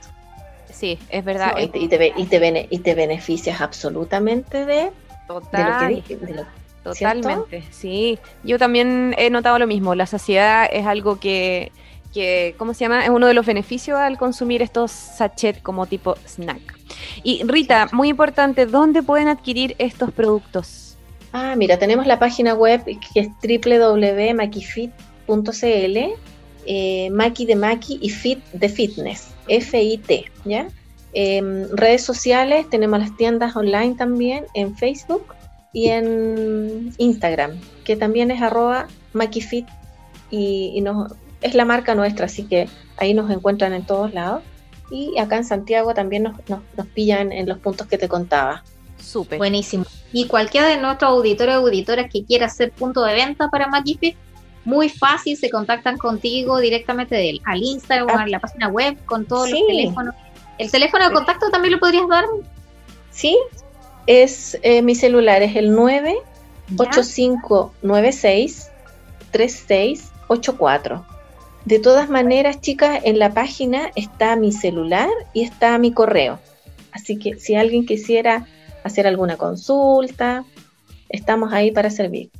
Sí, 0.77 0.99
es 1.09 1.25
verdad. 1.25 1.57
y, 1.57 1.67
te, 1.67 1.79
y, 1.79 1.87
te, 1.87 2.13
y, 2.15 2.25
te, 2.25 2.67
y 2.69 2.77
te 2.79 2.93
beneficias 2.93 3.61
absolutamente 3.61 4.65
de, 4.65 4.91
Total. 5.27 5.63
de 5.63 5.71
lo 5.71 5.79
que 5.79 5.87
dije. 5.95 6.17
De 6.25 6.33
lo, 6.35 6.45
Totalmente, 6.83 7.63
sí. 7.71 8.19
Yo 8.43 8.59
también 8.59 9.15
he 9.17 9.29
notado 9.29 9.59
lo 9.59 9.67
mismo. 9.67 9.95
La 9.95 10.05
saciedad 10.05 10.69
es 10.71 10.85
algo 10.85 11.19
que 11.19 11.71
que, 12.13 12.55
¿cómo 12.57 12.73
se 12.73 12.79
llama? 12.81 13.03
Es 13.03 13.09
uno 13.09 13.27
de 13.27 13.33
los 13.33 13.45
beneficios 13.45 13.99
al 13.99 14.17
consumir 14.17 14.61
estos 14.61 14.91
sachets 14.91 15.61
como 15.61 15.85
tipo 15.85 16.15
snack. 16.25 16.77
Y 17.23 17.43
Rita, 17.43 17.89
muy 17.91 18.07
importante, 18.09 18.65
¿dónde 18.65 19.03
pueden 19.03 19.27
adquirir 19.27 19.75
estos 19.77 20.11
productos? 20.11 20.97
Ah, 21.33 21.55
mira, 21.57 21.77
tenemos 21.77 22.07
la 22.07 22.17
página 22.19 22.53
web 22.53 22.83
que 22.85 23.19
es 23.19 23.27
www.makifit.cl, 23.41 25.97
eh, 26.65 27.09
Maki 27.11 27.45
de 27.45 27.55
Maki 27.55 27.99
y 28.01 28.09
Fit 28.09 28.43
de 28.53 28.69
Fitness, 28.69 29.27
F-I-T, 29.47 30.25
¿ya? 30.45 30.67
Eh, 31.13 31.67
redes 31.71 32.03
sociales, 32.03 32.69
tenemos 32.69 32.99
las 32.99 33.15
tiendas 33.17 33.55
online 33.55 33.95
también 33.95 34.45
en 34.53 34.75
Facebook 34.75 35.33
y 35.73 35.87
en 35.89 36.93
Instagram, 36.97 37.59
que 37.83 37.95
también 37.95 38.31
es 38.31 38.41
arroba 38.41 38.87
Makifit 39.13 39.67
y, 40.29 40.73
y 40.75 40.81
nos 40.81 41.11
es 41.41 41.53
la 41.53 41.65
marca 41.65 41.95
nuestra, 41.95 42.25
así 42.25 42.43
que 42.43 42.67
ahí 42.97 43.13
nos 43.13 43.29
encuentran 43.31 43.73
en 43.73 43.85
todos 43.85 44.13
lados. 44.13 44.43
Y 44.89 45.17
acá 45.17 45.37
en 45.37 45.43
Santiago 45.43 45.93
también 45.93 46.23
nos, 46.23 46.35
nos, 46.47 46.87
pillan 46.87 47.31
en 47.31 47.47
los 47.47 47.59
puntos 47.59 47.87
que 47.87 47.97
te 47.97 48.07
contaba. 48.07 48.63
Súper. 48.97 49.37
Buenísimo. 49.37 49.85
Y 50.13 50.27
cualquiera 50.27 50.67
de 50.67 50.77
nuestros 50.77 51.11
auditores 51.11 51.55
o 51.55 51.59
auditoras 51.59 52.09
que 52.11 52.23
quiera 52.23 52.45
hacer 52.45 52.71
punto 52.71 53.03
de 53.03 53.13
venta 53.13 53.49
para 53.49 53.67
Magifit, 53.67 54.15
muy 54.67 54.89
fácil, 54.89 55.37
se 55.37 55.49
contactan 55.49 55.97
contigo 55.97 56.59
directamente 56.59 57.15
del, 57.15 57.41
al 57.45 57.63
Instagram 57.63 58.09
o 58.09 58.19
a 58.19 58.27
la 58.27 58.41
página 58.41 58.67
web 58.67 58.97
con 59.05 59.25
todos 59.25 59.49
los 59.49 59.65
teléfonos. 59.65 60.13
¿El 60.57 60.69
teléfono 60.69 61.07
de 61.07 61.13
contacto 61.13 61.49
también 61.49 61.71
lo 61.71 61.79
podrías 61.79 62.05
dar? 62.09 62.25
Sí, 63.09 63.37
es 64.07 64.59
eh, 64.63 64.81
mi 64.81 64.93
celular, 64.93 65.41
es 65.41 65.55
el 65.55 65.73
98596 65.73 68.69
3684. 69.31 71.05
De 71.63 71.79
todas 71.79 72.09
maneras, 72.09 72.59
chicas, 72.59 72.99
en 73.05 73.19
la 73.19 73.33
página 73.33 73.89
está 73.95 74.35
mi 74.35 74.51
celular 74.51 75.07
y 75.33 75.43
está 75.43 75.77
mi 75.77 75.93
correo. 75.93 76.39
Así 76.91 77.17
que 77.17 77.39
si 77.39 77.55
alguien 77.55 77.85
quisiera 77.85 78.45
hacer 78.83 79.07
alguna 79.07 79.37
consulta, 79.37 80.43
estamos 81.07 81.53
ahí 81.53 81.71
para 81.71 81.89
servir. 81.89 82.31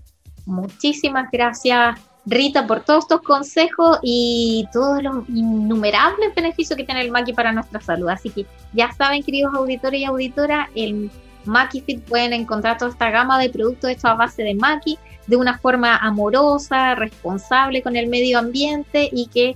Muchísimas 0.46 1.32
gracias, 1.32 1.98
Rita, 2.30 2.68
por 2.68 2.82
todos 2.82 3.06
estos 3.06 3.22
consejos 3.22 4.00
y 4.04 4.68
todos 4.74 5.02
los 5.02 5.30
innumerables 5.30 6.36
beneficios 6.36 6.76
que 6.76 6.84
tiene 6.84 7.02
el 7.02 7.12
Maki 7.12 7.32
para 7.32 7.54
nuestra 7.54 7.80
salud. 7.80 8.10
Así 8.10 8.30
que 8.30 8.46
ya 8.74 8.92
saben, 8.92 9.24
queridos 9.24 9.54
auditores 9.56 10.02
y 10.02 10.04
auditoras, 10.04 10.68
en 10.76 11.10
MakiFit 11.46 12.04
pueden 12.04 12.34
encontrar 12.34 12.78
toda 12.78 12.92
esta 12.92 13.10
gama 13.10 13.40
de 13.40 13.50
productos 13.50 13.90
hechos 13.90 14.06
a 14.06 14.16
base 14.16 14.44
de 14.44 14.56
Maki 14.56 15.00
de 15.28 15.38
una 15.38 15.58
forma 15.58 15.96
amorosa, 15.98 16.96
responsable 16.96 17.82
con 17.82 17.96
el 17.96 18.08
medio 18.08 18.40
ambiente 18.40 19.10
y 19.12 19.28
que 19.28 19.56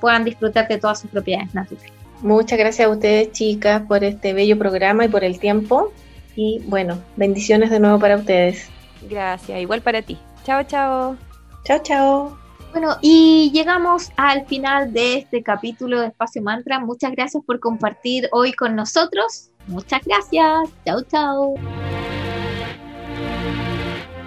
puedan 0.00 0.24
disfrutar 0.24 0.68
de 0.68 0.78
todas 0.78 1.00
sus 1.00 1.10
propiedades 1.10 1.52
naturales. 1.54 1.92
Muchas 2.20 2.56
gracias 2.56 2.86
a 2.86 2.90
ustedes, 2.90 3.32
chicas, 3.32 3.82
por 3.82 4.04
este 4.04 4.32
bello 4.32 4.56
programa 4.56 5.04
y 5.04 5.08
por 5.08 5.24
el 5.24 5.40
tiempo. 5.40 5.92
Y 6.36 6.60
bueno, 6.66 6.98
bendiciones 7.16 7.70
de 7.70 7.80
nuevo 7.80 7.98
para 7.98 8.16
ustedes. 8.16 8.68
Gracias, 9.10 9.60
igual 9.60 9.82
para 9.82 10.02
ti. 10.02 10.16
Chao, 10.44 10.62
chao. 10.62 11.31
Chao, 11.64 11.78
chao. 11.82 12.38
Bueno, 12.72 12.96
y 13.02 13.50
llegamos 13.52 14.10
al 14.16 14.46
final 14.46 14.92
de 14.92 15.18
este 15.18 15.42
capítulo 15.42 16.00
de 16.00 16.06
Espacio 16.08 16.42
Mantra. 16.42 16.80
Muchas 16.80 17.12
gracias 17.12 17.42
por 17.44 17.60
compartir 17.60 18.28
hoy 18.32 18.52
con 18.52 18.74
nosotros. 18.74 19.50
Muchas 19.66 20.02
gracias. 20.04 20.70
Chao, 20.84 21.02
chao. 21.02 21.54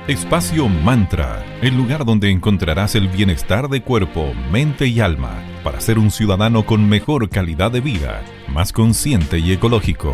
Espacio 0.08 0.70
Mantra, 0.70 1.44
el 1.64 1.76
lugar 1.76 2.06
donde 2.06 2.30
encontrarás 2.30 2.94
el 2.94 3.08
bienestar 3.08 3.68
de 3.70 3.82
cuerpo, 3.82 4.34
mente 4.52 4.86
y 4.86 5.00
alma 5.00 5.44
para 5.64 5.82
ser 5.82 5.98
un 5.98 6.12
ciudadano 6.12 6.64
con 6.64 6.88
mejor 6.88 7.28
calidad 7.28 7.72
de 7.72 7.82
vida, 7.82 8.22
más 8.48 8.72
consciente 8.72 9.40
y 9.40 9.52
ecológico. 9.52 10.14